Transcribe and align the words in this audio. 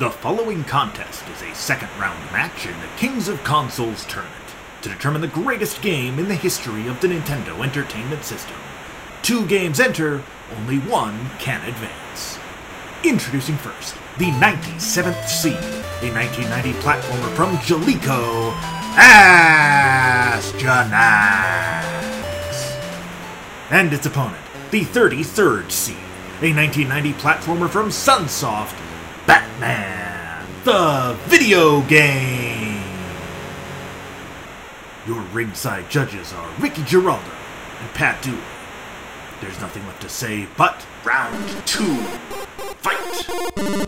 The 0.00 0.10
following 0.10 0.64
contest 0.64 1.28
is 1.28 1.42
a 1.42 1.54
second 1.54 1.90
round 1.98 2.18
match 2.32 2.64
in 2.64 2.72
the 2.80 2.88
Kings 2.96 3.28
of 3.28 3.44
Consoles 3.44 4.06
tournament 4.06 4.34
to 4.80 4.88
determine 4.88 5.20
the 5.20 5.28
greatest 5.28 5.82
game 5.82 6.18
in 6.18 6.26
the 6.26 6.34
history 6.34 6.86
of 6.86 6.98
the 7.02 7.08
Nintendo 7.08 7.62
Entertainment 7.62 8.24
System. 8.24 8.56
Two 9.20 9.44
games 9.44 9.78
enter, 9.78 10.24
only 10.56 10.78
one 10.78 11.28
can 11.38 11.62
advance. 11.68 12.38
Introducing 13.04 13.58
first, 13.58 13.94
the 14.16 14.30
97th 14.30 15.28
seed, 15.28 15.52
a 15.52 16.10
1990 16.14 16.72
platformer 16.80 17.36
from 17.36 17.58
Jaleco, 17.58 18.54
Astyanax. 18.94 19.60
And 23.70 23.92
its 23.92 24.06
opponent, 24.06 24.40
the 24.70 24.80
33rd 24.80 25.70
seed, 25.70 25.96
a 26.40 26.54
1990 26.54 27.12
platformer 27.20 27.68
from 27.68 27.90
Sunsoft, 27.90 28.74
Batman, 29.30 30.44
the 30.64 31.16
video 31.28 31.82
game. 31.82 32.82
Your 35.06 35.20
ringside 35.32 35.88
judges 35.88 36.32
are 36.32 36.50
Ricky 36.58 36.82
Giraldo 36.82 37.30
and 37.80 37.94
Pat 37.94 38.20
Dooley. 38.24 38.38
There's 39.40 39.60
nothing 39.60 39.86
left 39.86 40.02
to 40.02 40.08
say 40.08 40.48
but 40.56 40.84
round 41.04 41.48
two. 41.64 41.94
Fight! 42.82 43.86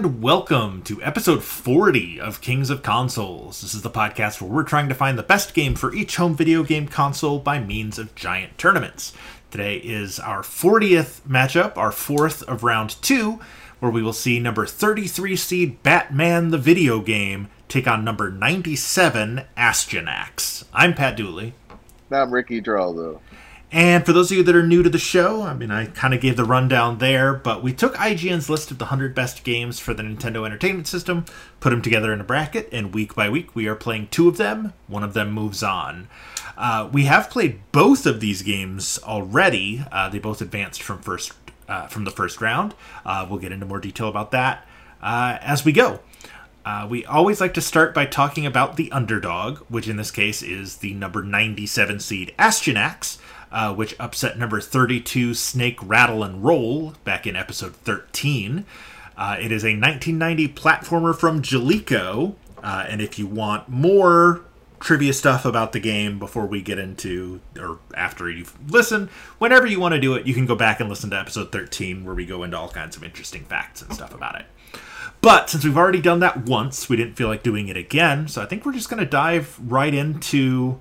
And 0.00 0.22
welcome 0.22 0.80
to 0.80 1.02
episode 1.02 1.44
40 1.44 2.18
of 2.18 2.40
Kings 2.40 2.70
of 2.70 2.82
Consoles. 2.82 3.60
This 3.60 3.74
is 3.74 3.82
the 3.82 3.90
podcast 3.90 4.40
where 4.40 4.50
we're 4.50 4.62
trying 4.62 4.88
to 4.88 4.94
find 4.94 5.18
the 5.18 5.22
best 5.22 5.52
game 5.52 5.74
for 5.74 5.94
each 5.94 6.16
home 6.16 6.34
video 6.34 6.62
game 6.62 6.88
console 6.88 7.38
by 7.38 7.60
means 7.60 7.98
of 7.98 8.14
giant 8.14 8.56
tournaments. 8.56 9.12
Today 9.50 9.76
is 9.76 10.18
our 10.18 10.40
40th 10.40 11.20
matchup, 11.28 11.76
our 11.76 11.92
fourth 11.92 12.42
of 12.44 12.64
round 12.64 12.96
two, 13.02 13.40
where 13.80 13.92
we 13.92 14.02
will 14.02 14.14
see 14.14 14.40
number 14.40 14.64
33 14.64 15.36
seed 15.36 15.82
Batman 15.82 16.48
the 16.48 16.56
video 16.56 17.00
game 17.00 17.50
take 17.68 17.86
on 17.86 18.02
number 18.02 18.30
97 18.30 19.42
Astyanax. 19.54 20.64
I'm 20.72 20.94
Pat 20.94 21.14
Dooley. 21.14 21.52
I'm 22.10 22.32
Ricky 22.32 22.62
Giraldo. 22.62 23.20
And 23.72 24.04
for 24.04 24.12
those 24.12 24.32
of 24.32 24.36
you 24.36 24.42
that 24.42 24.56
are 24.56 24.66
new 24.66 24.82
to 24.82 24.90
the 24.90 24.98
show, 24.98 25.42
I 25.42 25.54
mean, 25.54 25.70
I 25.70 25.86
kind 25.86 26.12
of 26.12 26.20
gave 26.20 26.36
the 26.36 26.44
rundown 26.44 26.98
there, 26.98 27.32
but 27.32 27.62
we 27.62 27.72
took 27.72 27.94
IGN's 27.94 28.50
list 28.50 28.72
of 28.72 28.78
the 28.78 28.86
100 28.86 29.14
best 29.14 29.44
games 29.44 29.78
for 29.78 29.94
the 29.94 30.02
Nintendo 30.02 30.44
Entertainment 30.44 30.88
System, 30.88 31.24
put 31.60 31.70
them 31.70 31.80
together 31.80 32.12
in 32.12 32.20
a 32.20 32.24
bracket, 32.24 32.68
and 32.72 32.92
week 32.92 33.14
by 33.14 33.28
week 33.28 33.54
we 33.54 33.68
are 33.68 33.76
playing 33.76 34.08
two 34.08 34.28
of 34.28 34.38
them. 34.38 34.72
One 34.88 35.04
of 35.04 35.14
them 35.14 35.30
moves 35.30 35.62
on. 35.62 36.08
Uh, 36.56 36.88
we 36.92 37.04
have 37.04 37.30
played 37.30 37.60
both 37.70 38.06
of 38.06 38.18
these 38.18 38.42
games 38.42 38.98
already. 39.04 39.84
Uh, 39.92 40.08
they 40.08 40.18
both 40.18 40.40
advanced 40.40 40.82
from 40.82 41.00
first 41.00 41.32
uh, 41.68 41.86
from 41.86 42.04
the 42.04 42.10
first 42.10 42.40
round. 42.40 42.74
Uh, 43.06 43.24
we'll 43.30 43.38
get 43.38 43.52
into 43.52 43.64
more 43.64 43.78
detail 43.78 44.08
about 44.08 44.32
that 44.32 44.66
uh, 45.00 45.38
as 45.40 45.64
we 45.64 45.70
go. 45.70 46.00
Uh, 46.64 46.86
we 46.90 47.06
always 47.06 47.40
like 47.40 47.54
to 47.54 47.60
start 47.60 47.94
by 47.94 48.04
talking 48.04 48.44
about 48.44 48.76
the 48.76 48.92
underdog, 48.92 49.58
which 49.68 49.88
in 49.88 49.96
this 49.96 50.10
case 50.10 50.42
is 50.42 50.78
the 50.78 50.92
number 50.92 51.22
97 51.22 52.00
seed 52.00 52.34
Astyanax 52.38 53.18
uh, 53.52 53.74
which 53.74 53.94
upset 53.98 54.38
number 54.38 54.60
32 54.60 55.34
Snake 55.34 55.78
Rattle 55.82 56.22
and 56.22 56.44
Roll 56.44 56.94
back 57.04 57.26
in 57.26 57.36
episode 57.36 57.74
13. 57.76 58.64
Uh, 59.16 59.36
it 59.38 59.52
is 59.52 59.64
a 59.64 59.76
1990 59.76 60.48
platformer 60.48 61.14
from 61.14 61.42
Jaleco, 61.42 62.34
uh, 62.62 62.86
and 62.88 63.02
if 63.02 63.18
you 63.18 63.26
want 63.26 63.68
more 63.68 64.42
trivia 64.78 65.12
stuff 65.12 65.44
about 65.44 65.72
the 65.72 65.80
game 65.80 66.18
before 66.18 66.46
we 66.46 66.62
get 66.62 66.78
into 66.78 67.40
or 67.58 67.78
after 67.94 68.30
you've 68.30 68.56
listened, 68.70 69.10
whenever 69.38 69.66
you 69.66 69.78
want 69.78 69.94
to 69.94 70.00
do 70.00 70.14
it, 70.14 70.26
you 70.26 70.32
can 70.32 70.46
go 70.46 70.54
back 70.54 70.80
and 70.80 70.88
listen 70.88 71.10
to 71.10 71.18
episode 71.18 71.52
13 71.52 72.04
where 72.04 72.14
we 72.14 72.24
go 72.24 72.42
into 72.42 72.56
all 72.56 72.70
kinds 72.70 72.96
of 72.96 73.04
interesting 73.04 73.44
facts 73.44 73.82
and 73.82 73.92
stuff 73.92 74.14
about 74.14 74.40
it. 74.40 74.46
But 75.20 75.50
since 75.50 75.64
we've 75.64 75.76
already 75.76 76.00
done 76.00 76.20
that 76.20 76.46
once, 76.46 76.88
we 76.88 76.96
didn't 76.96 77.16
feel 77.16 77.28
like 77.28 77.42
doing 77.42 77.68
it 77.68 77.76
again, 77.76 78.26
so 78.26 78.40
I 78.40 78.46
think 78.46 78.64
we're 78.64 78.72
just 78.72 78.88
going 78.88 79.00
to 79.04 79.10
dive 79.10 79.58
right 79.62 79.92
into 79.92 80.78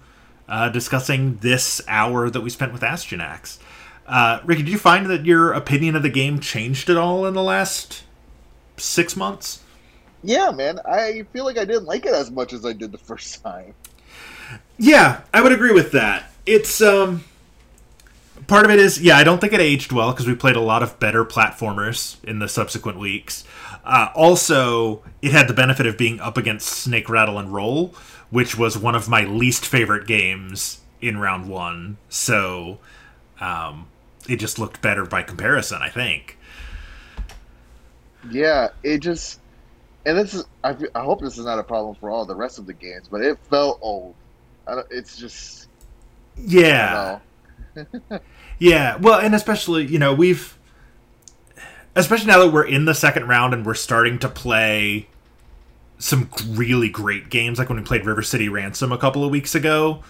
uh, 0.50 0.68
discussing 0.70 1.38
this 1.38 1.82
hour 1.88 2.30
that 2.30 2.42
we 2.42 2.50
spent 2.50 2.74
with 2.74 2.82
Astyanax. 2.82 3.60
Uh, 4.08 4.40
Ricky, 4.44 4.64
did 4.64 4.72
you 4.72 4.80
find 4.80 5.06
that 5.06 5.26
your 5.26 5.54
opinion 5.54 5.96
of 5.96 6.02
the 6.02 6.10
game 6.10 6.40
changed 6.40 6.90
at 6.90 6.98
all 6.98 7.26
in 7.28 7.36
the 7.36 7.44
last 7.44 8.04
six 8.78 9.16
months? 9.16 9.62
Yeah, 10.24 10.50
man. 10.52 10.80
I 10.86 11.24
feel 11.32 11.46
like 11.46 11.58
I 11.58 11.66
didn't 11.66 11.86
like 11.86 12.06
it 12.06 12.14
as 12.14 12.32
much 12.32 12.52
as 12.52 12.66
I 12.66 12.74
did 12.74 12.92
the 12.92 12.98
first 12.98 13.42
time. 13.44 13.76
Yeah, 14.78 15.22
I 15.34 15.42
would 15.42 15.52
agree 15.52 15.72
with 15.72 15.92
that. 15.92 16.32
It's 16.46 16.82
um 16.82 17.24
part 18.48 18.66
of 18.66 18.72
it 18.72 18.80
is 18.80 19.00
yeah, 19.00 19.18
I 19.18 19.24
don't 19.24 19.40
think 19.40 19.54
it 19.54 19.62
aged 19.62 19.92
well 19.92 20.12
because 20.12 20.28
we 20.28 20.36
played 20.36 20.56
a 20.56 20.62
lot 20.62 20.82
of 20.82 21.00
better 21.00 21.24
platformers 21.24 22.22
in 22.24 22.40
the 22.40 22.50
subsequent 22.50 22.98
weeks. 22.98 23.44
Uh, 23.86 24.10
also, 24.16 25.04
it 25.22 25.32
had 25.32 25.48
the 25.48 25.54
benefit 25.54 25.86
of 25.86 25.98
being 25.98 26.20
up 26.20 26.38
against 26.38 26.68
Snake 26.68 27.10
Rattle 27.10 27.38
and 27.38 27.54
Roll, 27.54 27.94
which 28.30 28.58
was 28.58 28.78
one 28.78 28.96
of 28.96 29.10
my 29.10 29.24
least 29.24 29.66
favorite 29.66 30.08
games 30.08 30.82
in 31.02 31.18
round 31.18 31.50
one. 31.50 31.98
So 32.10 32.80
um, 33.40 33.88
it 34.28 34.38
just 34.38 34.60
looked 34.60 34.82
better 34.82 35.06
by 35.06 35.24
comparison, 35.24 35.82
I 35.82 35.90
think. 35.90 36.38
Yeah, 38.30 38.70
it 38.84 39.00
just, 39.00 39.40
and 40.06 40.18
this 40.18 40.34
is, 40.34 40.46
I, 40.64 40.76
I 40.94 41.04
hope 41.04 41.22
this 41.22 41.38
is 41.38 41.46
not 41.46 41.58
a 41.58 41.64
problem 41.64 41.96
for 41.96 42.10
all 42.10 42.26
the 42.26 42.36
rest 42.36 42.60
of 42.60 42.66
the 42.66 42.74
games, 42.74 43.08
but 43.10 43.22
it 43.22 43.38
felt 43.50 43.80
old. 43.82 44.16
it's 44.90 45.18
just, 45.18 45.68
yeah. 46.38 47.20
yeah, 48.60 48.98
well, 48.98 49.20
and 49.20 49.34
especially, 49.34 49.86
you 49.86 50.00
know, 50.00 50.14
we've, 50.14 50.58
especially 51.96 52.28
now 52.28 52.40
that 52.40 52.52
we're 52.52 52.68
in 52.68 52.86
the 52.86 52.94
second 52.94 53.28
round 53.28 53.54
and 53.54 53.66
we're 53.66 53.74
starting 53.74 54.20
to 54.20 54.30
play 54.30 55.08
some 56.00 56.30
really 56.48 56.90
great 56.90 57.30
games, 57.30 57.60
like 57.60 57.70
when 57.70 57.78
we 57.78 57.84
played 57.84 58.06
River 58.06 58.24
City 58.24 58.50
Ransom 58.50 58.92
a 58.92 58.98
couple 58.98 59.24
of 59.24 59.30
weeks 59.30 59.54
ago. 59.54 60.02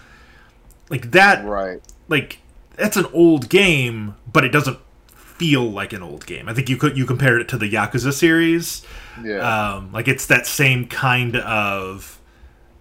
Like 0.88 1.10
that, 1.10 1.44
right? 1.44 1.82
Like 2.08 2.38
that's 2.76 2.96
an 2.96 3.06
old 3.12 3.48
game, 3.48 4.14
but 4.32 4.44
it 4.44 4.50
doesn't 4.50 4.78
feel 5.14 5.68
like 5.70 5.92
an 5.92 6.02
old 6.02 6.26
game. 6.26 6.48
I 6.48 6.54
think 6.54 6.68
you 6.68 6.76
could 6.76 6.96
you 6.96 7.04
compared 7.06 7.40
it 7.40 7.48
to 7.48 7.58
the 7.58 7.70
Yakuza 7.70 8.12
series. 8.12 8.86
Yeah. 9.22 9.38
Um, 9.74 9.92
like 9.92 10.08
it's 10.08 10.26
that 10.26 10.46
same 10.46 10.86
kind 10.86 11.36
of. 11.36 12.18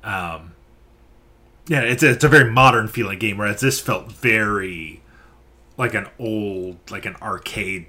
Um, 0.03 0.53
yeah, 1.68 1.81
it's 1.81 2.02
a, 2.02 2.12
it's 2.12 2.24
a 2.24 2.30
very 2.30 2.50
modern 2.50 2.88
feeling 2.88 3.20
game, 3.20 3.38
whereas 3.38 3.62
this 3.62 3.80
felt 3.80 4.12
very 4.12 5.02
like 5.78 5.94
an 5.94 6.08
old, 6.18 6.78
like 6.90 7.06
an 7.06 7.16
arcade 7.22 7.88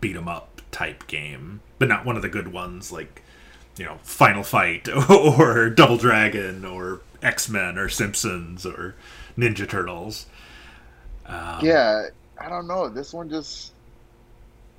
beat 0.00 0.16
'em 0.16 0.28
up 0.28 0.60
type 0.70 1.06
game, 1.06 1.60
but 1.78 1.88
not 1.88 2.04
one 2.04 2.16
of 2.16 2.22
the 2.22 2.28
good 2.28 2.48
ones 2.48 2.92
like 2.92 3.22
you 3.76 3.84
know 3.84 3.98
Final 4.02 4.42
Fight 4.42 4.88
or 5.10 5.70
Double 5.70 5.96
Dragon 5.96 6.64
or 6.64 7.00
X 7.22 7.48
Men 7.48 7.78
or 7.78 7.88
Simpsons 7.88 8.64
or 8.66 8.94
Ninja 9.36 9.68
Turtles. 9.68 10.26
Um, 11.26 11.64
yeah, 11.64 12.08
I 12.40 12.48
don't 12.48 12.66
know. 12.66 12.88
This 12.88 13.12
one 13.12 13.28
just 13.28 13.72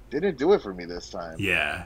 didn't 0.09 0.38
do 0.38 0.53
it 0.53 0.62
for 0.62 0.74
me 0.74 0.85
this 0.85 1.09
time. 1.09 1.35
Yeah, 1.40 1.85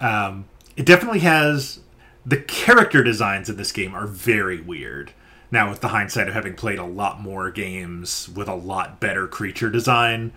um, 0.00 0.46
it 0.76 0.86
definitely 0.86 1.20
has 1.20 1.80
the 2.26 2.36
character 2.36 3.02
designs 3.02 3.48
in 3.48 3.56
this 3.56 3.72
game 3.72 3.94
are 3.94 4.06
very 4.06 4.60
weird. 4.60 5.12
Now, 5.52 5.68
with 5.68 5.80
the 5.80 5.88
hindsight 5.88 6.28
of 6.28 6.34
having 6.34 6.54
played 6.54 6.78
a 6.78 6.84
lot 6.84 7.20
more 7.20 7.50
games 7.50 8.28
with 8.28 8.46
a 8.46 8.54
lot 8.54 9.00
better 9.00 9.26
creature 9.26 9.68
design, 9.68 10.32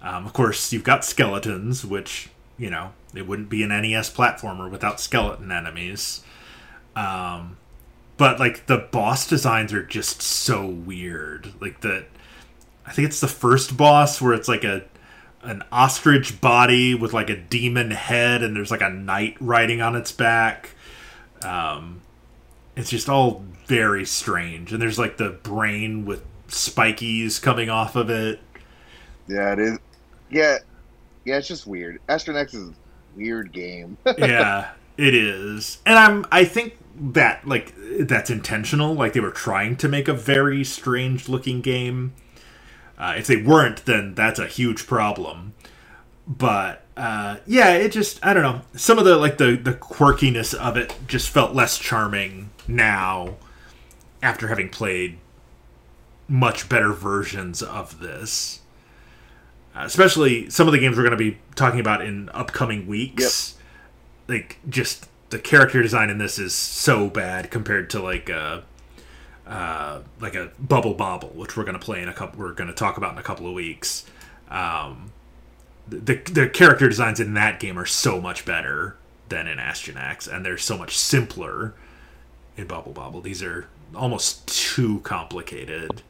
um, 0.00 0.24
of 0.24 0.32
course, 0.32 0.72
you've 0.72 0.84
got 0.84 1.04
skeletons, 1.04 1.84
which 1.84 2.30
you 2.58 2.70
know 2.70 2.92
it 3.14 3.26
wouldn't 3.26 3.48
be 3.48 3.62
an 3.62 3.68
NES 3.68 4.12
platformer 4.12 4.70
without 4.70 5.00
skeleton 5.00 5.50
enemies. 5.50 6.22
Um, 6.94 7.56
but 8.16 8.38
like 8.38 8.66
the 8.66 8.78
boss 8.78 9.26
designs 9.26 9.72
are 9.72 9.82
just 9.82 10.22
so 10.22 10.66
weird. 10.66 11.52
Like 11.60 11.80
the, 11.80 12.04
I 12.86 12.92
think 12.92 13.08
it's 13.08 13.20
the 13.20 13.28
first 13.28 13.76
boss 13.76 14.20
where 14.20 14.32
it's 14.32 14.48
like 14.48 14.64
a 14.64 14.84
an 15.42 15.62
ostrich 15.70 16.40
body 16.40 16.94
with 16.94 17.12
like 17.12 17.30
a 17.30 17.36
demon 17.36 17.90
head, 17.90 18.42
and 18.42 18.56
there's 18.56 18.70
like 18.70 18.80
a 18.80 18.90
knight 18.90 19.36
riding 19.40 19.80
on 19.80 19.94
its 19.94 20.12
back. 20.12 20.74
Um, 21.42 22.00
it's 22.74 22.90
just 22.90 23.08
all 23.08 23.44
very 23.66 24.04
strange, 24.04 24.72
and 24.72 24.80
there's 24.80 24.98
like 24.98 25.18
the 25.18 25.30
brain 25.30 26.04
with 26.04 26.24
spikies 26.48 27.40
coming 27.40 27.70
off 27.70 27.96
of 27.96 28.10
it. 28.10 28.40
Yeah, 29.28 29.52
it 29.52 29.58
is. 29.58 29.78
Yeah, 30.30 30.58
yeah, 31.26 31.38
it's 31.38 31.48
just 31.48 31.66
weird. 31.66 32.00
Astyanax 32.08 32.54
is 32.54 32.68
a 32.68 32.74
weird 33.16 33.52
game. 33.52 33.98
yeah, 34.18 34.70
it 34.96 35.14
is, 35.14 35.78
and 35.84 35.98
I'm. 35.98 36.24
I 36.30 36.44
think 36.44 36.78
that 36.94 37.46
like 37.46 37.74
that's 38.00 38.30
intentional. 38.30 38.94
Like 38.94 39.12
they 39.12 39.20
were 39.20 39.32
trying 39.32 39.76
to 39.78 39.88
make 39.88 40.06
a 40.06 40.14
very 40.14 40.62
strange 40.62 41.28
looking 41.28 41.60
game. 41.60 42.14
Uh, 42.96 43.14
if 43.18 43.26
they 43.26 43.36
weren't, 43.36 43.84
then 43.84 44.14
that's 44.14 44.38
a 44.38 44.46
huge 44.46 44.86
problem. 44.86 45.52
But 46.28 46.84
uh, 46.96 47.38
yeah, 47.44 47.72
it 47.72 47.90
just 47.90 48.24
I 48.24 48.32
don't 48.32 48.44
know. 48.44 48.60
Some 48.76 48.98
of 48.98 49.04
the 49.04 49.16
like 49.16 49.38
the 49.38 49.56
the 49.56 49.74
quirkiness 49.74 50.54
of 50.54 50.76
it 50.76 50.94
just 51.08 51.28
felt 51.28 51.54
less 51.54 51.76
charming 51.76 52.50
now 52.68 53.36
after 54.22 54.46
having 54.46 54.68
played 54.68 55.18
much 56.28 56.68
better 56.68 56.92
versions 56.92 57.62
of 57.62 57.98
this. 57.98 58.60
Uh, 59.76 59.84
especially 59.84 60.48
some 60.48 60.66
of 60.66 60.72
the 60.72 60.78
games 60.78 60.96
we're 60.96 61.02
going 61.02 61.10
to 61.10 61.16
be 61.18 61.36
talking 61.54 61.80
about 61.80 62.00
in 62.00 62.30
upcoming 62.30 62.86
weeks. 62.86 63.56
Like 64.26 64.58
just 64.68 65.06
the 65.30 65.38
character 65.38 65.82
design 65.82 66.08
in 66.08 66.18
this 66.18 66.38
is 66.38 66.54
so 66.54 67.10
bad 67.10 67.50
compared 67.50 67.90
to 67.90 68.00
like 68.00 68.30
uh 68.30 68.60
uh 69.46 70.00
like 70.20 70.34
a 70.34 70.50
Bubble 70.58 70.94
Bobble, 70.94 71.28
which 71.28 71.56
we're 71.56 71.64
going 71.64 71.78
to 71.78 71.84
play 71.84 72.02
in 72.02 72.08
a 72.08 72.12
couple 72.12 72.40
we're 72.40 72.52
going 72.52 72.68
to 72.68 72.74
talk 72.74 72.96
about 72.96 73.12
in 73.12 73.18
a 73.18 73.22
couple 73.22 73.46
of 73.46 73.52
weeks. 73.52 74.06
Um 74.48 75.12
the 75.88 76.16
the 76.32 76.48
character 76.48 76.88
designs 76.88 77.20
in 77.20 77.34
that 77.34 77.60
game 77.60 77.78
are 77.78 77.86
so 77.86 78.20
much 78.20 78.44
better 78.44 78.96
than 79.28 79.46
in 79.46 79.58
Astyanax, 79.58 80.32
and 80.32 80.44
they're 80.44 80.58
so 80.58 80.78
much 80.78 80.96
simpler 80.96 81.74
in 82.56 82.66
Bubble 82.66 82.92
Bobble. 82.92 83.20
These 83.20 83.42
are 83.42 83.68
almost 83.94 84.46
too 84.48 85.00
complicated. 85.00 86.02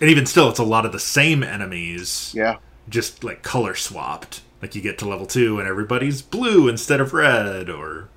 And 0.00 0.10
even 0.10 0.26
still, 0.26 0.48
it's 0.50 0.58
a 0.58 0.64
lot 0.64 0.84
of 0.86 0.92
the 0.92 0.98
same 1.00 1.42
enemies, 1.42 2.32
Yeah. 2.36 2.56
just 2.88 3.24
like 3.24 3.42
color 3.42 3.74
swapped. 3.74 4.42
Like 4.60 4.74
you 4.74 4.82
get 4.82 4.98
to 4.98 5.08
level 5.08 5.26
two 5.26 5.58
and 5.58 5.68
everybody's 5.68 6.22
blue 6.22 6.68
instead 6.68 7.00
of 7.00 7.12
red, 7.14 7.68
or 7.70 8.08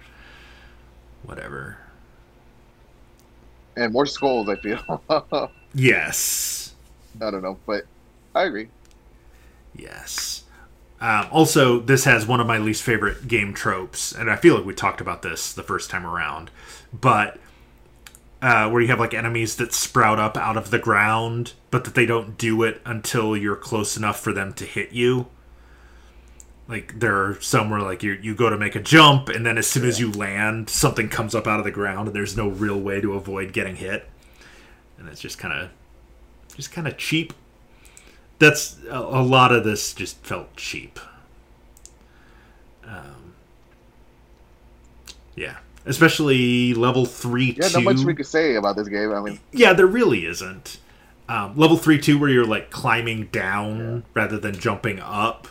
whatever. 1.23 1.77
And 3.77 3.93
more 3.93 4.05
skulls, 4.05 4.49
I 4.49 4.55
feel. 4.57 5.03
Yes. 5.73 6.73
I 7.21 7.29
don't 7.29 7.43
know, 7.43 7.59
but 7.67 7.85
I 8.33 8.45
agree. 8.45 8.69
Yes. 9.75 10.43
Um, 10.99 11.27
also, 11.31 11.79
this 11.79 12.05
has 12.05 12.25
one 12.25 12.39
of 12.39 12.47
my 12.47 12.57
least 12.57 12.81
favorite 12.81 13.27
game 13.27 13.53
tropes, 13.53 14.11
and 14.11 14.31
I 14.31 14.35
feel 14.35 14.55
like 14.55 14.65
we 14.65 14.73
talked 14.73 14.99
about 14.99 15.21
this 15.21 15.53
the 15.53 15.61
first 15.61 15.91
time 15.91 16.07
around, 16.07 16.49
but 16.91 17.37
uh, 18.41 18.69
where 18.69 18.81
you 18.81 18.87
have 18.87 18.99
like 18.99 19.13
enemies 19.13 19.55
that 19.57 19.73
sprout 19.73 20.19
up 20.19 20.37
out 20.37 20.57
of 20.57 20.71
the 20.71 20.79
ground, 20.79 21.53
but 21.71 21.83
that 21.83 21.95
they 21.95 22.05
don't 22.05 22.37
do 22.37 22.63
it 22.63 22.81
until 22.85 23.35
you're 23.35 23.55
close 23.55 23.97
enough 23.97 24.19
for 24.19 24.33
them 24.33 24.53
to 24.53 24.65
hit 24.65 24.91
you. 24.91 25.27
Like 26.67 26.99
there 26.99 27.23
are 27.23 27.41
some 27.41 27.69
where 27.69 27.81
like 27.81 28.03
you 28.03 28.13
you 28.13 28.35
go 28.35 28.49
to 28.49 28.57
make 28.57 28.75
a 28.75 28.81
jump, 28.81 29.29
and 29.29 29.45
then 29.45 29.57
as 29.57 29.67
soon 29.67 29.85
as 29.85 29.99
you 29.99 30.11
land, 30.11 30.69
something 30.69 31.09
comes 31.09 31.33
up 31.33 31.47
out 31.47 31.59
of 31.59 31.65
the 31.65 31.71
ground, 31.71 32.07
and 32.07 32.15
there's 32.15 32.37
no 32.37 32.47
real 32.47 32.79
way 32.79 33.01
to 33.01 33.13
avoid 33.13 33.53
getting 33.53 33.75
hit, 33.75 34.07
and 34.97 35.07
it's 35.09 35.21
just 35.21 35.37
kind 35.37 35.53
of 35.53 35.69
just 36.55 36.71
kind 36.71 36.87
of 36.87 36.97
cheap 36.97 37.33
that's 38.39 38.77
a, 38.89 38.97
a 38.97 39.21
lot 39.21 39.51
of 39.51 39.63
this 39.63 39.93
just 39.93 40.25
felt 40.25 40.55
cheap. 40.55 40.99
Um, 42.85 43.35
yeah, 45.35 45.57
especially 45.85 46.73
level 46.73 47.05
three. 47.05 47.57
Yeah, 47.59 47.67
two. 47.67 47.81
not 47.81 47.95
much 47.95 48.05
we 48.05 48.13
could 48.13 48.27
say 48.27 48.55
about 48.55 48.75
this 48.75 48.87
game. 48.87 49.11
I 49.11 49.21
mean, 49.21 49.39
Yeah, 49.51 49.73
there 49.73 49.87
really 49.87 50.25
isn't. 50.25 50.77
Um, 51.27 51.55
level 51.55 51.77
three 51.77 51.99
two, 51.99 52.17
where 52.17 52.29
you're 52.29 52.45
like 52.45 52.71
climbing 52.71 53.27
down 53.27 54.03
rather 54.13 54.39
than 54.39 54.59
jumping 54.59 54.99
up, 54.99 55.47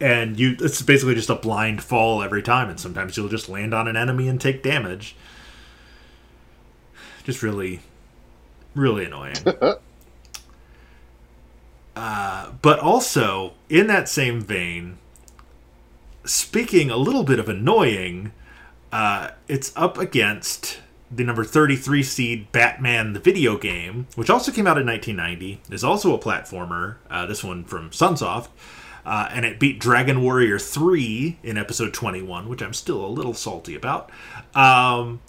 and 0.00 0.38
you 0.38 0.56
it's 0.60 0.80
basically 0.82 1.14
just 1.14 1.30
a 1.30 1.34
blind 1.34 1.82
fall 1.82 2.22
every 2.22 2.42
time, 2.42 2.70
and 2.70 2.80
sometimes 2.80 3.16
you'll 3.16 3.28
just 3.28 3.48
land 3.48 3.74
on 3.74 3.86
an 3.86 3.96
enemy 3.96 4.28
and 4.28 4.40
take 4.40 4.62
damage. 4.62 5.14
Just 7.24 7.42
really, 7.42 7.80
really 8.74 9.04
annoying. 9.04 9.36
uh, 11.96 12.50
but 12.62 12.80
also 12.80 13.52
in 13.68 13.86
that 13.88 14.08
same 14.08 14.40
vein, 14.40 14.98
speaking 16.24 16.90
a 16.90 16.96
little 16.96 17.24
bit 17.24 17.38
of 17.38 17.48
annoying, 17.48 18.32
uh, 18.92 19.30
it's 19.48 19.72
up 19.74 19.98
against 19.98 20.80
the 21.10 21.24
number 21.24 21.44
33 21.44 22.02
seed 22.02 22.52
Batman 22.52 23.12
the 23.12 23.20
video 23.20 23.58
game, 23.58 24.06
which 24.14 24.30
also 24.30 24.52
came 24.52 24.66
out 24.66 24.78
in 24.78 24.86
1990, 24.86 25.74
is 25.74 25.84
also 25.84 26.14
a 26.14 26.18
platformer, 26.18 26.96
uh, 27.10 27.26
this 27.26 27.42
one 27.42 27.64
from 27.64 27.90
Sunsoft, 27.90 28.48
uh, 29.04 29.28
and 29.30 29.44
it 29.44 29.58
beat 29.58 29.78
Dragon 29.78 30.22
Warrior 30.22 30.58
3 30.58 31.38
in 31.42 31.58
episode 31.58 31.92
21, 31.92 32.48
which 32.48 32.62
I'm 32.62 32.72
still 32.72 33.04
a 33.04 33.08
little 33.08 33.34
salty 33.34 33.74
about. 33.74 34.10
Um, 34.54 35.20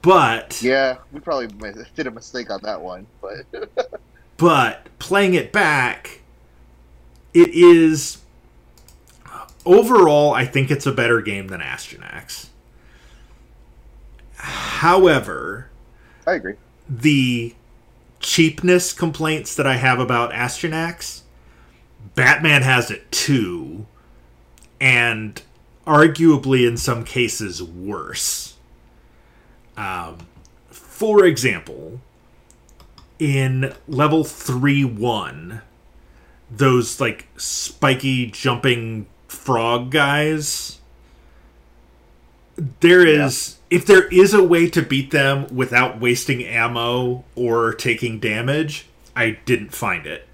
but 0.00 0.62
yeah, 0.62 0.98
we 1.12 1.20
probably 1.20 1.48
did 1.94 2.06
a 2.06 2.10
mistake 2.10 2.50
on 2.50 2.60
that 2.62 2.80
one, 2.80 3.06
but 3.20 4.00
but 4.36 4.86
playing 4.98 5.34
it 5.34 5.52
back, 5.52 6.20
it 7.34 7.50
is 7.50 8.21
overall. 9.64 10.32
I 10.32 10.44
think 10.44 10.70
it's 10.70 10.86
a 10.86 10.92
better 10.92 11.20
game 11.20 11.48
than 11.48 11.60
Astyanax. 11.60 12.48
However, 14.36 15.70
I 16.26 16.34
agree. 16.34 16.54
the 16.88 17.54
cheapness 18.20 18.92
complaints 18.92 19.54
that 19.56 19.66
I 19.66 19.76
have 19.76 19.98
about 20.00 20.32
Astyanax, 20.32 21.22
Batman 22.14 22.62
has 22.62 22.90
it 22.90 23.10
too, 23.12 23.86
and 24.80 25.40
arguably 25.86 26.66
in 26.66 26.76
some 26.76 27.04
cases 27.04 27.62
worse. 27.62 28.54
Um, 29.76 30.26
for 30.68 31.24
example, 31.24 32.00
in 33.18 33.72
level 33.86 34.24
3 34.24 34.84
1, 34.84 35.62
those 36.50 37.00
like 37.00 37.28
spiky 37.36 38.26
jumping 38.26 39.06
frog 39.32 39.90
guys, 39.90 40.78
there 42.80 43.06
is. 43.06 43.58
If 43.70 43.86
there 43.86 44.06
is 44.08 44.34
a 44.34 44.42
way 44.42 44.68
to 44.68 44.82
beat 44.82 45.10
them 45.10 45.46
without 45.54 45.98
wasting 45.98 46.44
ammo 46.44 47.24
or 47.34 47.72
taking 47.72 48.20
damage, 48.20 48.86
I 49.16 49.38
didn't 49.46 49.72
find 49.72 50.06
it. 50.06 50.28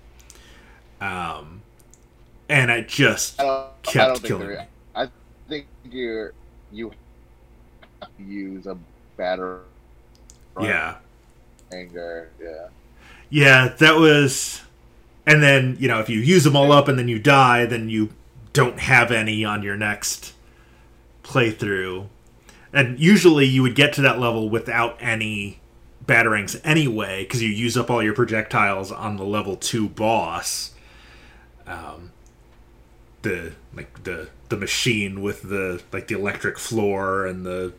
Um, 1.01 1.63
and 2.49 2.73
I 2.73 2.81
just 2.81 3.41
I 3.41 3.69
kept 3.83 4.25
killing 4.25 4.49
there-. 4.49 4.69
I 4.95 5.09
think 5.49 5.67
you're 5.85 6.33
you 6.73 6.93
use 8.19 8.67
a 8.67 8.77
batter. 9.17 9.61
Yeah. 10.61 10.97
Anger. 11.73 12.31
Yeah. 12.43 12.69
Yeah, 13.31 13.69
that 13.79 13.97
was. 13.97 14.63
And 15.27 15.43
then, 15.43 15.77
you 15.79 15.89
know, 15.89 16.01
if 16.01 16.09
you 16.09 16.21
use 16.21 16.45
them 16.45 16.57
all 16.57 16.73
up 16.73 16.89
and 16.89 16.99
then 16.99 17.07
you 17.07 17.19
die, 17.19 17.67
then 17.67 17.91
you 17.91 18.11
don't 18.53 18.81
have 18.81 19.11
any 19.11 19.45
on 19.45 19.63
your 19.63 19.77
next 19.77 20.35
playthrough. 21.23 22.09
And 22.73 22.99
usually 22.99 23.47
you 23.47 23.63
would 23.63 23.75
get 23.75 23.93
to 23.95 24.03
that 24.03 24.19
level 24.19 24.49
without 24.49 24.97
any 25.01 25.61
batarangs 26.05 26.61
anyway, 26.65 27.25
because 27.25 27.43
you 27.43 27.49
use 27.49 27.77
up 27.77 27.91
all 27.91 28.03
your 28.03 28.15
projectiles 28.15 28.93
on 28.93 29.17
the 29.17 29.25
level 29.25 29.57
2 29.57 29.89
boss. 29.89 30.73
Um, 31.67 32.13
the 33.23 33.53
like 33.75 34.05
the 34.05 34.29
the 34.49 34.57
machine 34.57 35.23
with 35.23 35.43
the 35.43 35.83
like 35.93 36.09
the 36.09 36.15
electric 36.15 36.59
floor 36.59 37.27
and 37.27 37.45
the 37.45 37.73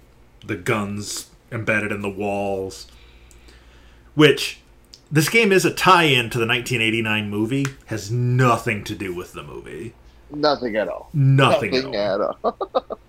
the 0.46 0.56
guns 0.56 1.30
embedded 1.52 1.92
in 1.92 2.02
the 2.02 2.10
walls 2.10 2.88
which 4.16 4.60
this 5.12 5.30
game 5.30 5.52
is 5.52 5.66
a 5.66 5.74
tie-in 5.74 6.30
to 6.30 6.38
the 6.38 6.46
1989 6.46 7.30
movie 7.30 7.66
has 7.88 8.12
nothing 8.12 8.84
to 8.84 8.94
do 8.94 9.16
with 9.16 9.34
the 9.34 9.44
movie 9.44 9.94
Nothing 10.32 10.76
at 10.76 10.88
all. 10.88 11.10
nothing, 11.14 11.76
at 11.76 11.86
all 11.86 11.96
at 11.96 12.22
all. 12.22 13.00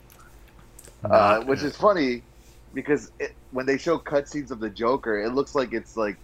uh, 1.05 1.41
which 1.45 1.63
is 1.63 1.77
funny 1.77 2.23
because 2.75 3.13
it, 3.21 3.35
when 3.51 3.67
they 3.67 3.79
show 3.79 3.99
cutscenes 3.99 4.51
of 4.51 4.61
the 4.61 4.71
Joker, 4.71 5.21
it 5.23 5.31
looks 5.35 5.55
like 5.55 5.73
it's 5.73 5.97
like 5.97 6.17